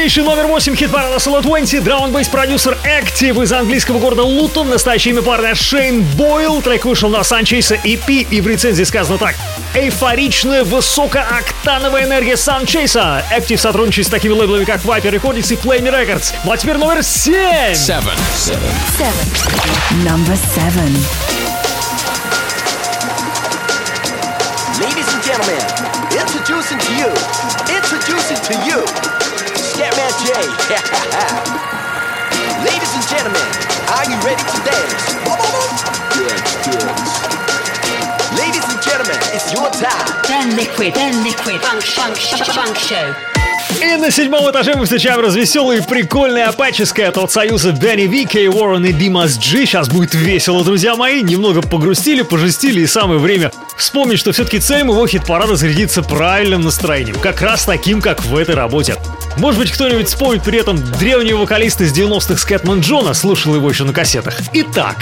[0.10, 5.14] Крутейший номер 8 хит-парада Solo 20, драм бейс продюсер Active из английского города Лутон, настоящее
[5.14, 6.64] имя парня Шейн Бойл.
[6.64, 9.36] Трек вышел на Санчейса EP, и в рецензии сказано так.
[9.76, 13.24] Эйфоричная высокооктановая энергия Санчейса.
[13.32, 16.34] Active сотрудничает с такими лейблами, как Viper Recordings и Flamey Records.
[16.44, 17.76] Ну а теперь номер 7.
[17.76, 18.02] 7.
[18.36, 18.58] 7.
[26.12, 27.10] Introducing to you,
[27.70, 29.19] introducing to you
[30.30, 30.46] Ladies
[32.94, 33.42] and gentlemen,
[33.90, 35.18] are you ready to dance?
[36.14, 37.14] Dance, dance.
[38.38, 40.22] Ladies and gentlemen, it's your time.
[40.28, 41.62] Then liquid, then liquid.
[41.62, 42.16] Funk, funk,
[42.54, 43.39] funk show.
[43.82, 48.84] И на седьмом этаже мы встречаем развеселые прикольные апаческое от союза Бенни Ви, Кей Уоррен
[48.84, 49.66] и Димас Джи.
[49.66, 51.22] Сейчас будет весело, друзья мои.
[51.22, 57.16] Немного погрустили, пожестили и самое время вспомнить, что все-таки цель моего хит-парада зарядиться правильным настроением.
[57.22, 58.98] Как раз таким, как в этой работе.
[59.38, 63.86] Может быть, кто-нибудь вспомнит при этом древнего вокалиста из 90-х Скэтман Джона, слушал его еще
[63.86, 64.36] на кассетах.
[64.52, 64.98] Итак,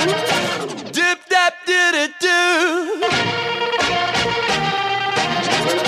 [0.00, 3.00] Dip dap did it do.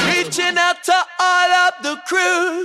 [0.06, 2.61] Reaching out to all of the crew.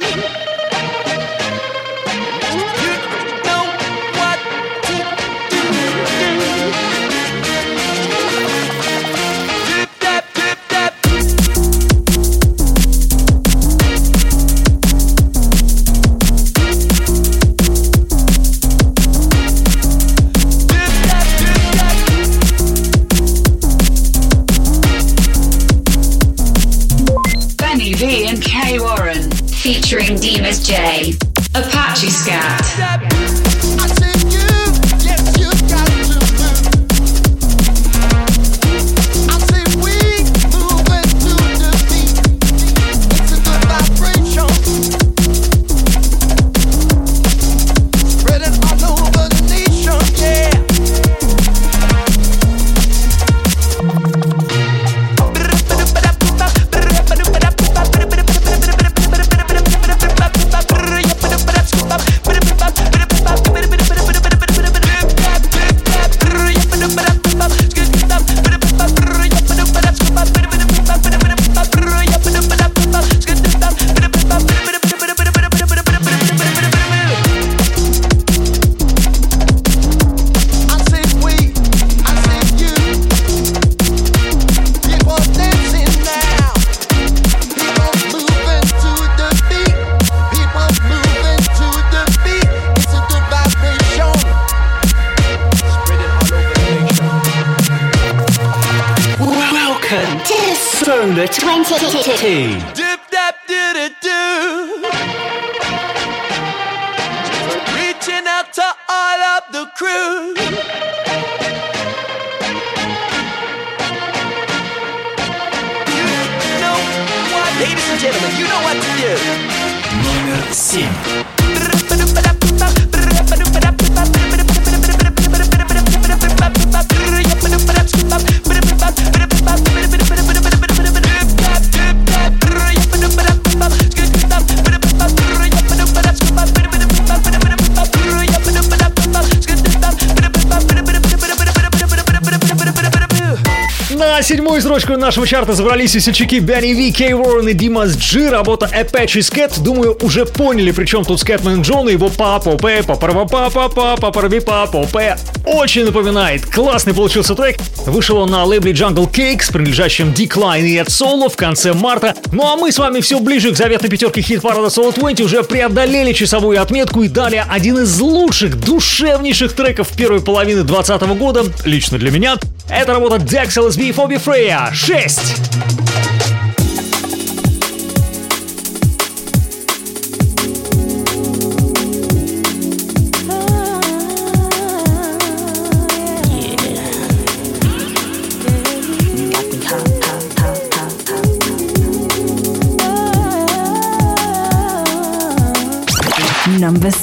[145.07, 148.29] Нашего чарта забрались весельчаки Бенни Ви, Кей Уоррен и Димас Джи.
[148.29, 149.57] Работа Apache Scat.
[149.63, 154.11] Думаю, уже поняли, при чем тут Скэтмен Джон и его папа Пэ, папа папа папа
[154.11, 155.15] папа Пэ.
[155.45, 156.45] Очень напоминает.
[156.45, 157.57] Классный получился трек.
[157.87, 162.15] Вышел он на лейбле Jungle Cake с принадлежащим Decline и Ed Solo в конце марта.
[162.33, 166.11] Ну а мы с вами все ближе к заветной пятерке хит-парада Solo 20 уже преодолели
[166.11, 172.11] часовую отметку и дали один из лучших, душевнейших треков первой половины 2020 года, лично для
[172.11, 172.35] меня.
[172.69, 176.06] Это работа Dex LSB Phobia Freya 6.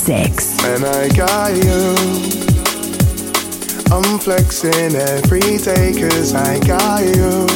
[0.04, 0.62] Six.
[0.64, 1.96] And I got you.
[3.90, 7.46] I'm flexing every day cause I got you.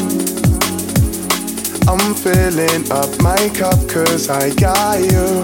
[1.87, 5.43] I'm filling up my cup cause I got you.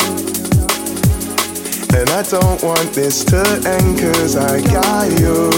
[1.96, 5.50] And I don't want this to end cause I got you.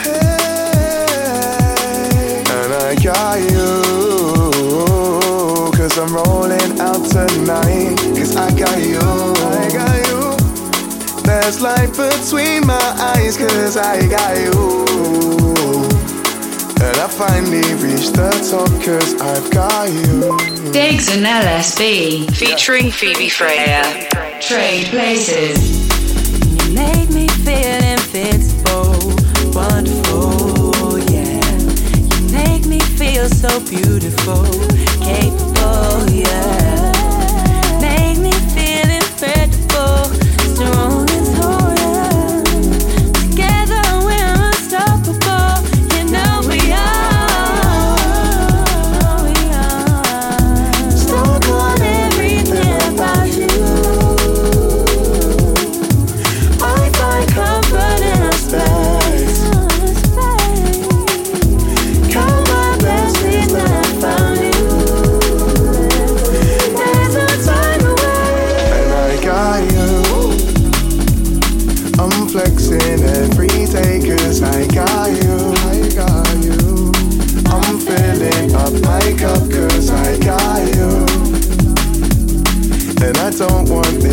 [0.00, 1.34] Hey,
[2.56, 3.82] and I got you.
[5.76, 7.98] Cause I'm rolling out tonight.
[8.16, 9.03] Cause I got you.
[11.44, 11.60] I got you.
[11.60, 14.50] There's light between my eyes cause I got you.
[16.82, 20.72] And I finally reached the top cause I've got you.
[20.72, 23.82] Diggs and LSB, featuring Phoebe Freya.
[24.40, 25.86] Trade places.
[26.50, 29.14] You make me feel invincible,
[29.52, 31.58] wonderful, yeah.
[32.16, 34.44] You make me feel so beautiful,
[35.00, 36.53] capable, yeah.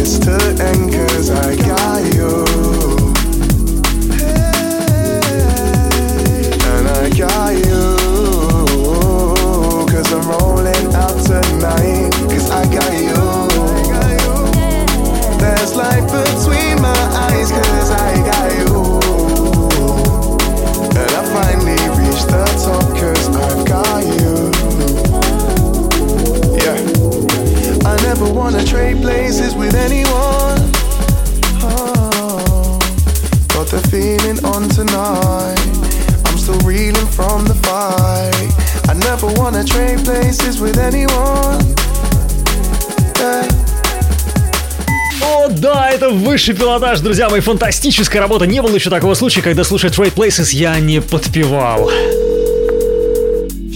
[0.03, 1.00] to till it.
[29.31, 30.59] Places with anyone.
[31.63, 32.77] Oh,
[33.47, 35.57] got the feeling on tonight.
[36.25, 38.51] I'm still reeling from the fight.
[38.89, 41.63] I never wanna trade places with anyone.
[43.19, 43.47] Yeah.
[45.23, 48.45] О, да, это высший пилотаж, друзья мои, фантастическая работа.
[48.45, 51.89] Не было еще такого случая, когда слушая Trade Places я не подпевал.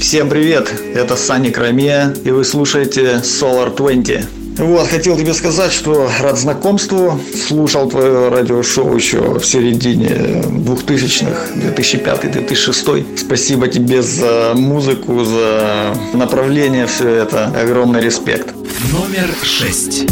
[0.01, 4.44] Всем привет, это Санни Краме, и вы слушаете Solar 20.
[4.57, 7.19] Вот, хотел тебе сказать, что рад знакомству.
[7.47, 13.17] Слушал твое радиошоу еще в середине 2000-х, 2005-2006.
[13.17, 17.47] Спасибо тебе за музыку, за направление, все это.
[17.47, 18.53] Огромный респект.
[18.91, 20.05] Номер шесть.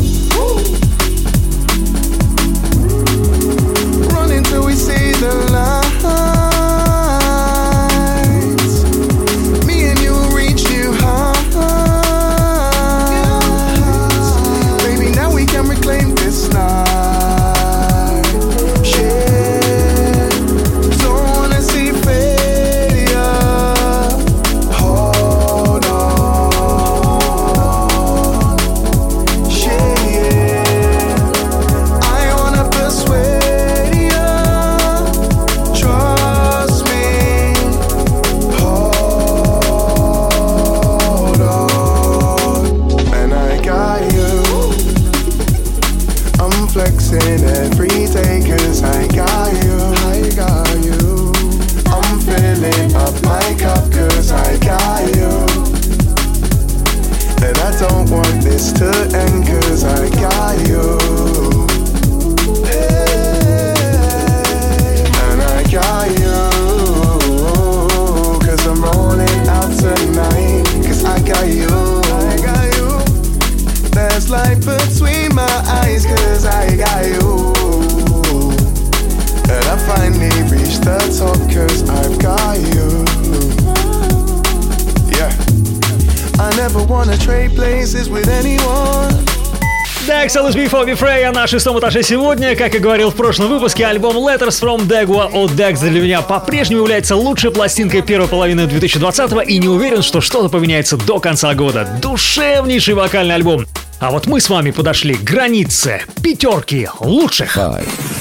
[90.84, 92.58] Фоби Фрей на шестом этаже сегодня.
[92.58, 96.82] Как и говорил в прошлом выпуске, альбом Letters from Dagua от Dex для меня по-прежнему
[96.82, 101.88] является лучшей пластинкой первой половины 2020-го и не уверен, что что-то поменяется до конца года.
[102.02, 103.66] Душевнейший вокальный альбом.
[104.02, 107.58] А вот мы с вами подошли к границе пятерки лучших.
[107.58, 108.13] Just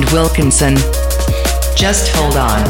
[0.00, 0.76] and Wilkinson.
[1.76, 2.60] Just hold on.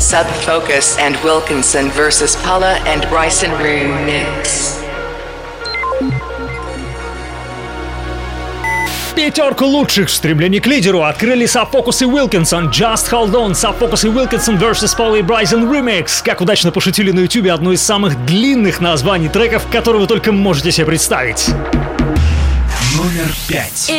[0.00, 4.80] Subfocus and Wilkinson versus Paula and Bryson remix.
[9.14, 12.70] Пятерку лучших стремлений к лидеру открыли Сапфокус и Уилкинсон.
[12.70, 14.96] Just Hold On, Сапфокус и Уилкинсон vs.
[14.98, 16.22] Paul и Bryson Remix.
[16.24, 20.72] Как удачно пошутили на ютубе одно из самых длинных названий треков, которые вы только можете
[20.72, 21.48] себе представить.
[22.96, 23.90] Номер пять.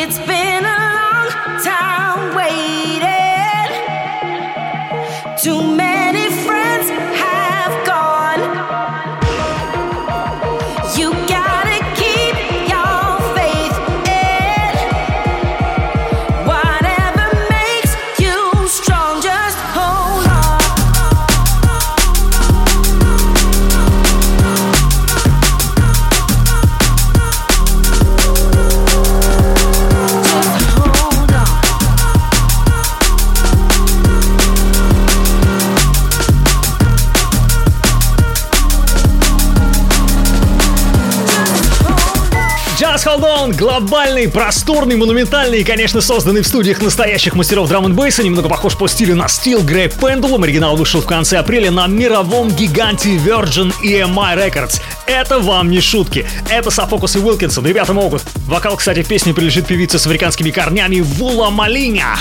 [43.46, 48.76] On, глобальный, просторный, монументальный и, конечно, созданный в студиях настоящих мастеров драм бейса, немного похож
[48.76, 50.42] по стилю на Steel Grey Pendulum.
[50.42, 54.80] Оригинал вышел в конце апреля на мировом гиганте Virgin EMI Records.
[55.06, 56.26] Это вам не шутки.
[56.50, 57.66] Это Сафокус и Уилкинсон.
[57.66, 58.22] Ребята могут.
[58.46, 62.16] Вокал, кстати, в песне принадлежит певице с африканскими корнями Вула Малиня.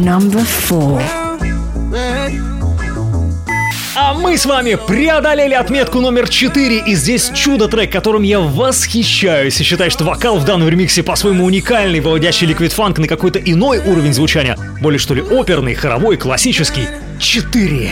[0.00, 1.02] Number four.
[4.00, 9.64] А мы с вами преодолели отметку номер 4, и здесь чудо-трек, которым я восхищаюсь и
[9.64, 14.14] считаю, что вокал в данном ремиксе по-своему уникальный, выводящий ликвид фанк на какой-то иной уровень
[14.14, 16.86] звучания, более что ли оперный, хоровой, классический.
[17.18, 17.90] 4.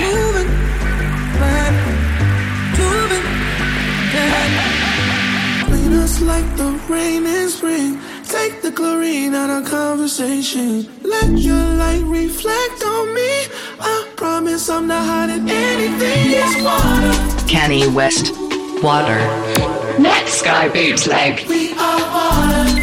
[5.67, 7.99] Clean us like the rain in spring.
[8.29, 10.87] Take the chlorine out of conversation.
[11.03, 13.49] Let your light reflect on me.
[13.81, 16.33] I promise I'm not hiding anything.
[16.41, 17.13] It's water.
[17.47, 18.35] Kanye West.
[18.83, 19.21] Water.
[20.03, 21.47] Net Sky Bootleg.
[21.49, 22.76] We are water.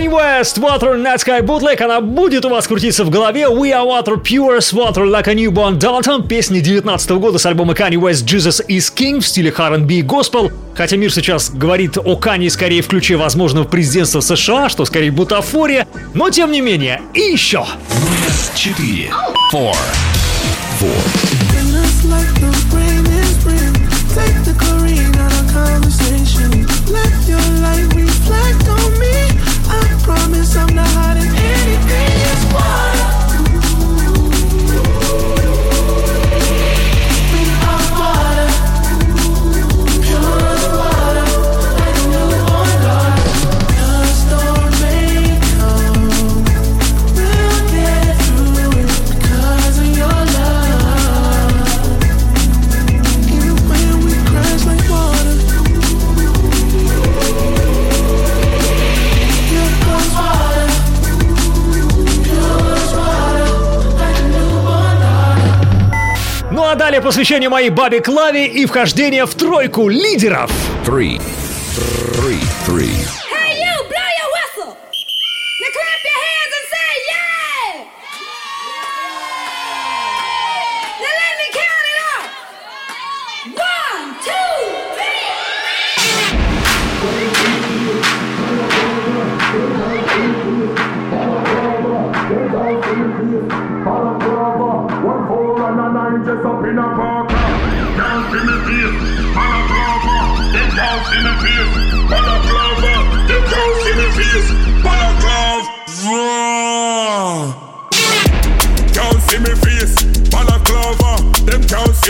[0.00, 3.42] Kanye West, Water Night Sky Bootleg, она будет у вас крутиться в голове.
[3.50, 7.96] We are water pure, water like a newborn Dalton, песни 19 года с альбома Kanye
[7.96, 10.50] West Jesus is King в стиле R&B и gospel.
[10.74, 15.86] Хотя мир сейчас говорит о Kanye скорее в ключе возможного президентства США, что скорее бутафория,
[16.14, 17.66] но тем не менее, и еще.
[18.54, 19.10] 4,
[20.80, 21.39] 4.
[30.50, 31.09] some night.
[66.90, 70.50] Далее посвящение моей бабе Клаве и вхождение в тройку лидеров.
[70.84, 71.22] Three.
[72.16, 72.42] Three.
[72.66, 73.19] Three.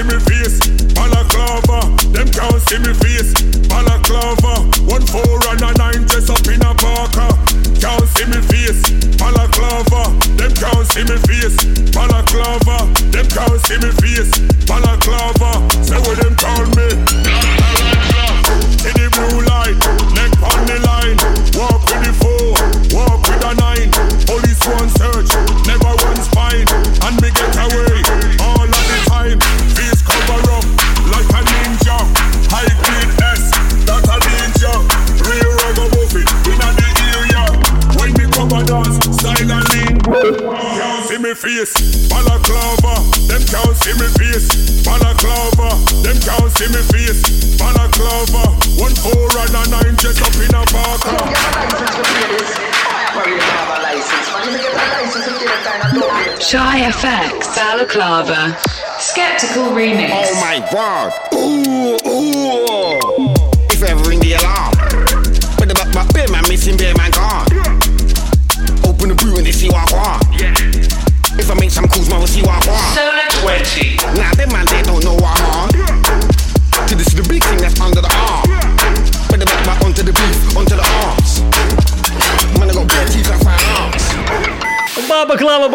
[0.01, 0.59] See me face.
[0.95, 1.81] Balaclava,
[2.13, 3.33] them can't see me face.
[3.69, 7.29] Balaclava, one four and a nine just up in a parka.
[7.81, 8.83] Can't see me face.
[9.19, 11.57] Balaclava, them can't see me face.
[11.93, 13.91] Balaclava, them can't see me
[56.91, 58.59] FX, Balaclava.
[58.99, 60.11] Skeptical Remix.
[60.13, 61.13] Oh my god.
[61.35, 62.00] Ooh.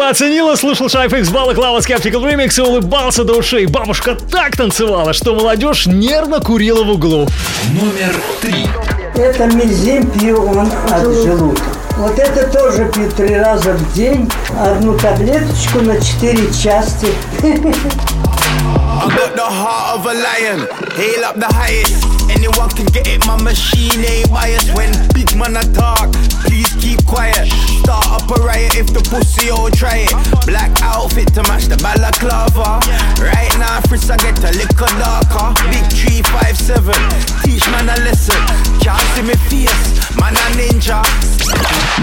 [0.06, 3.66] Бы оценила, слушал Шайфикс Бала Клава Skeptical Remix и улыбался до ушей.
[3.66, 7.26] Бабушка так танцевала, что молодежь нервно курила в углу.
[7.72, 8.68] Номер три.
[9.16, 11.64] Это мизим пью он от желудка.
[11.96, 14.30] Вот это тоже пью три раза в день,
[14.60, 17.08] одну таблеточку на четыре части.
[17.42, 22.06] I got the heart of a lion, hail up the highest.
[22.30, 24.72] Anyone can get it, my machine ain't biased.
[24.72, 26.12] When big man attack,
[26.44, 27.50] please keep quiet.
[27.82, 30.14] Start up a riot if the pussy all try it.
[30.46, 32.78] Black outfit to match the balaclava.
[33.18, 35.50] Right now, Fritz, I get a little darker.
[35.70, 36.94] Big 357,
[37.42, 38.38] teach man a lesson.
[38.78, 39.66] Can't see me
[40.20, 41.02] man a ninja.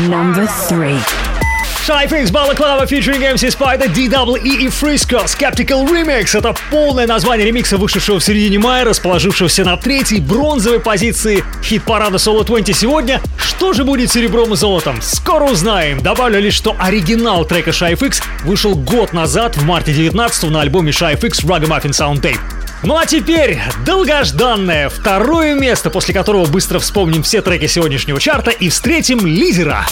[0.09, 1.42] Number three.
[1.85, 6.37] Шайфикс Балаклава featuring MC Spider, DWE и Frisco Skeptical Remix.
[6.37, 12.45] Это полное название ремикса, вышедшего в середине мая, расположившегося на третьей бронзовой позиции хит-парада Solo
[12.45, 13.21] 20 сегодня.
[13.37, 15.01] Что же будет серебром и золотом?
[15.01, 16.01] Скоро узнаем.
[16.01, 21.43] Добавлю лишь, что оригинал трека ShyFix вышел год назад, в марте 19 на альбоме ShyFix
[21.43, 22.39] Ragamuffin Sound Tape.
[22.83, 28.69] Ну а теперь долгожданное второе место, после которого быстро вспомним все треки сегодняшнего чарта и
[28.69, 29.85] встретим лидера.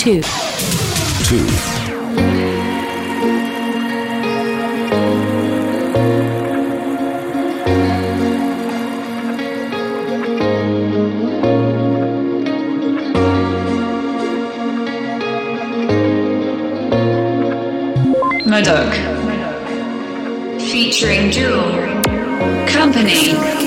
[0.00, 0.22] Two.
[1.24, 1.44] Two.
[18.46, 18.94] Modoc.
[20.62, 22.00] Featuring Jewel.
[22.66, 23.59] Company.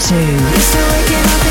[0.00, 1.43] Two.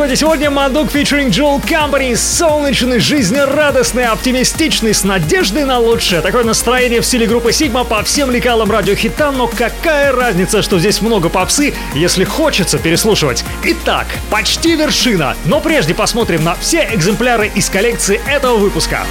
[0.00, 2.16] Соло сегодня Мадук featuring Joel Company.
[2.16, 6.22] Солнечный, жизнерадостный, оптимистичный, с надеждой на лучшее.
[6.22, 11.02] Такое настроение в стиле группы Сигма по всем лекалам радиохита Но какая разница, что здесь
[11.02, 13.44] много попсы, если хочется переслушивать?
[13.62, 15.36] Итак, почти вершина.
[15.44, 19.06] Но прежде посмотрим на все экземпляры из коллекции этого выпуска.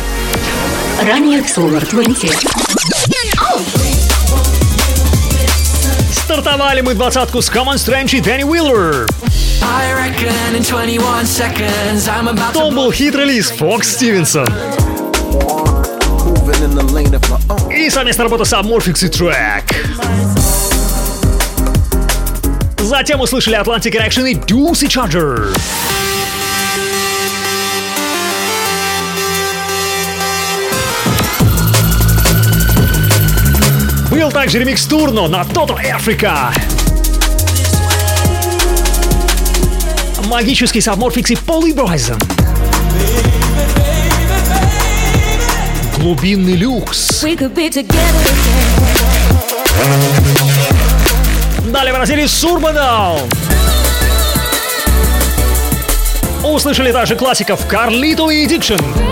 [1.03, 2.48] Ранее Solar 20.
[6.40, 9.06] Стартовали мы двадцатку с Common Strange и Дэнни Уиллер
[9.61, 14.48] I reckon in 21 seconds I'm about Том был хит-релиз Фокс Стивенсон.
[17.76, 19.76] И совместная работа с Amorphix и Track.
[22.78, 25.53] Затем услышали Atlantic Reaction и Deuce Charger.
[34.30, 36.53] Был также ремикс Турно на Total Africa.
[40.27, 42.22] Магический Submorphix и Poly Bryson.
[45.97, 47.23] Глубинный люкс.
[51.65, 53.27] Далее в разделе Сурбадаун.
[56.43, 59.09] Услышали также классиков Карлито и Addiction.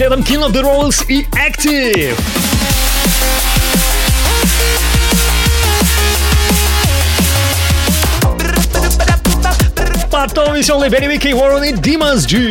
[0.00, 2.16] Следом King of the Rolls и Active.
[10.10, 12.50] Потом веселый Беневик и Уоррен и Димас G.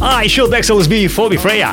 [0.00, 1.70] А еще Dex LSB и Фоби Фрея.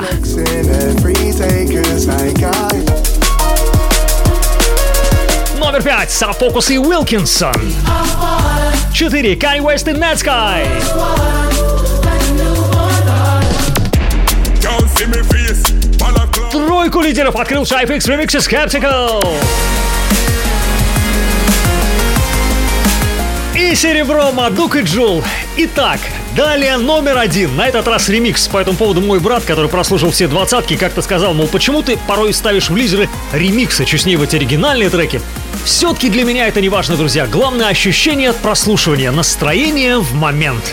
[5.58, 6.12] Номер пять.
[6.12, 7.74] Сафокус и Уилкинсон.
[8.92, 9.34] Четыре.
[9.34, 11.75] Кай Уэст и Netsky.
[16.86, 19.34] Тройку лидеров открыл Shyfix Remix Skeptical.
[23.56, 25.24] И серебро Мадук и Джул.
[25.56, 25.98] Итак,
[26.36, 27.56] далее номер один.
[27.56, 28.46] На этот раз ремикс.
[28.46, 32.32] По этому поводу мой брат, который прослушал все двадцатки, как-то сказал, мол, почему ты порой
[32.32, 35.20] ставишь в лидеры ремиксы, честнее эти оригинальные треки.
[35.64, 37.26] Все-таки для меня это не важно, друзья.
[37.26, 40.72] Главное ощущение от прослушивания, настроение в момент.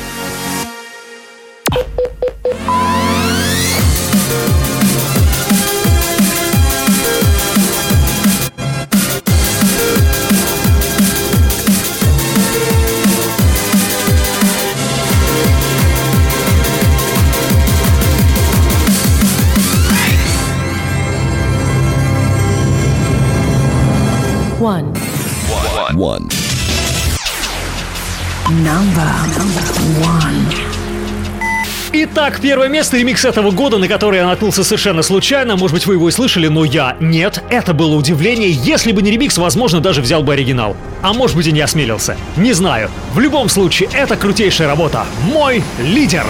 [32.26, 35.58] Итак, первое место ремикс этого года, на который я наткнулся совершенно случайно.
[35.58, 37.44] Может быть, вы его и слышали, но я нет.
[37.50, 38.50] Это было удивление.
[38.50, 40.78] Если бы не ремикс, возможно, даже взял бы оригинал.
[41.02, 42.16] А может быть и не осмелился.
[42.38, 42.90] Не знаю.
[43.14, 45.06] В любом случае, это крутейшая работа.
[45.34, 46.26] Мой лидер.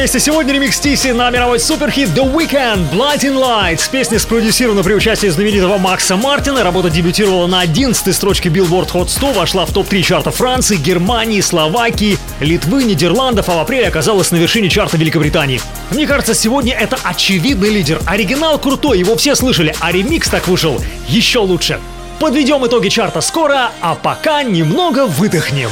[0.00, 3.90] Месте сегодня ремикс Тиси на мировой суперхит The Weeknd Blinding Lights.
[3.90, 6.64] Песня спродюсирована при участии знаменитого Макса Мартина.
[6.64, 12.16] Работа дебютировала на 11 строчке Billboard Hot 100, вошла в топ-3 чарта Франции, Германии, Словакии,
[12.40, 15.60] Литвы, Нидерландов, а в апреле оказалась на вершине чарта Великобритании.
[15.90, 18.00] Мне кажется, сегодня это очевидный лидер.
[18.06, 21.78] Оригинал крутой, его все слышали, а ремикс так вышел еще лучше.
[22.18, 25.68] Подведем итоги чарта скоро, а пока немного выдохнем.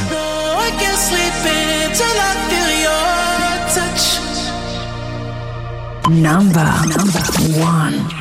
[3.99, 4.18] Touch.
[6.09, 7.21] Number, number
[7.61, 8.18] one.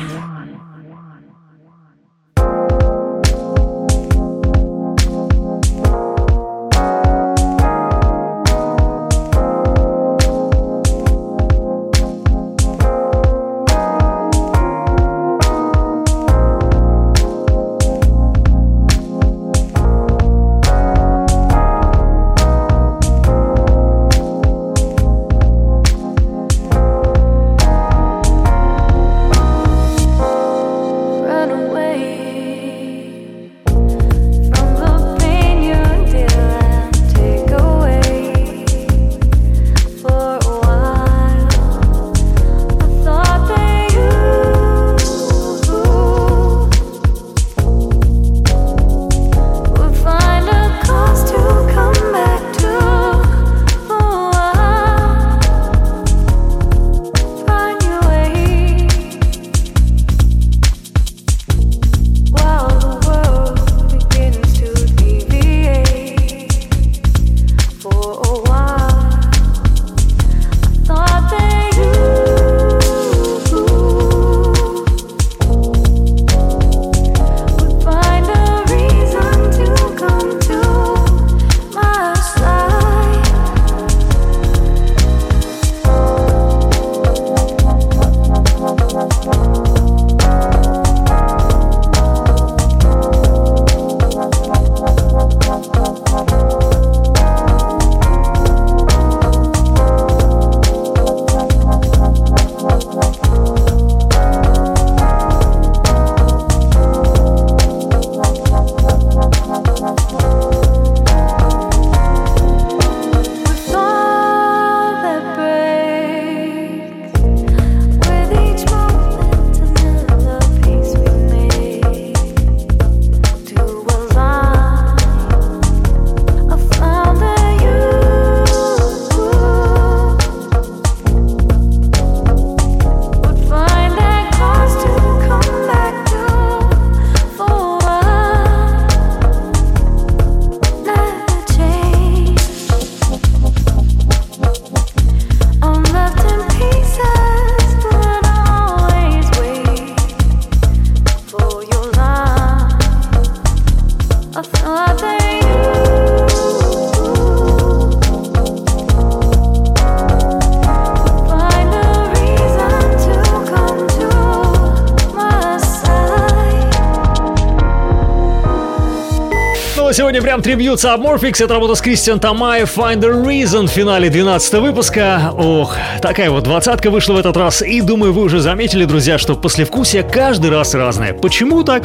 [170.08, 171.44] Сегодня прям трибьют Submorphix.
[171.44, 175.34] Это работа с Кристиан Тамаев Find the Reason в финале 12 выпуска.
[175.36, 177.60] Ох, такая вот двадцатка вышла в этот раз.
[177.60, 181.12] И думаю, вы уже заметили, друзья, что послевкусие каждый раз разное.
[181.12, 181.82] Почему так?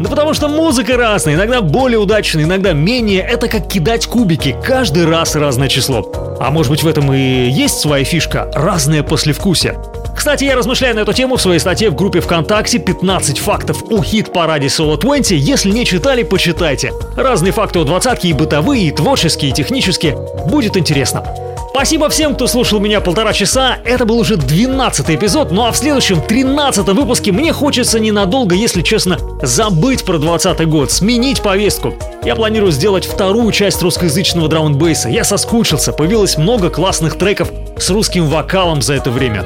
[0.00, 3.20] Да потому что музыка разная, иногда более удачная, иногда менее.
[3.20, 6.10] Это как кидать кубики, каждый раз разное число.
[6.40, 9.76] А может быть в этом и есть своя фишка– разное послевкусие.
[10.16, 14.02] Кстати, я размышляю на эту тему в своей статье в группе ВКонтакте «15 фактов о
[14.02, 15.34] хит-параде Solo 20».
[15.36, 16.92] Если не читали, почитайте.
[17.16, 20.16] Разные факты о двадцатке и бытовые, и творческие, и технические.
[20.48, 21.22] Будет интересно.
[21.70, 23.76] Спасибо всем, кто слушал меня полтора часа.
[23.84, 28.80] Это был уже 12 эпизод, ну а в следующем 13 выпуске мне хочется ненадолго, если
[28.80, 31.94] честно, забыть про 20 год, сменить повестку.
[32.24, 37.90] Я планирую сделать вторую часть русскоязычного драм бейса Я соскучился, появилось много классных треков с
[37.90, 39.44] русским вокалом за это время.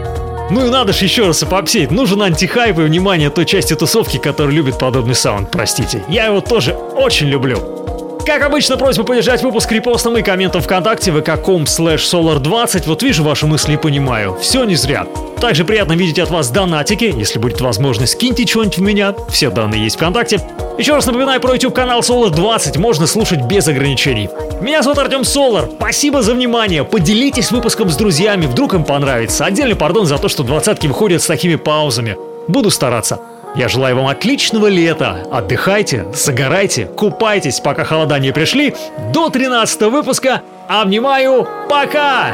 [0.51, 1.91] Ну и надо же еще раз попсеть.
[1.93, 6.03] Нужен антихайп и внимание той части тусовки, которая любит подобный саунд, простите.
[6.09, 8.00] Я его тоже очень люблю.
[8.31, 12.85] Как обычно, просьба поддержать выпуск репостом и комментом ВКонтакте vk.com slash solar20.
[12.87, 14.39] Вот вижу ваши мысли и понимаю.
[14.41, 15.05] Все не зря.
[15.41, 17.13] Также приятно видеть от вас донатики.
[17.13, 19.17] Если будет возможность, киньте что-нибудь в меня.
[19.31, 20.41] Все данные есть ВКонтакте.
[20.79, 22.77] Еще раз напоминаю про YouTube канал Solar 20.
[22.77, 24.31] Можно слушать без ограничений.
[24.61, 25.69] Меня зовут Артем Солар.
[25.69, 26.85] Спасибо за внимание.
[26.85, 28.47] Поделитесь выпуском с друзьями.
[28.47, 29.45] Вдруг им понравится.
[29.45, 32.17] Отдельный пардон за то, что двадцатки выходят с такими паузами.
[32.47, 33.19] Буду стараться.
[33.55, 35.27] Я желаю вам отличного лета.
[35.31, 38.75] Отдыхайте, загорайте, купайтесь, пока холода не пришли.
[39.13, 40.43] До 13 выпуска.
[40.69, 41.47] Обнимаю.
[41.69, 42.33] Пока!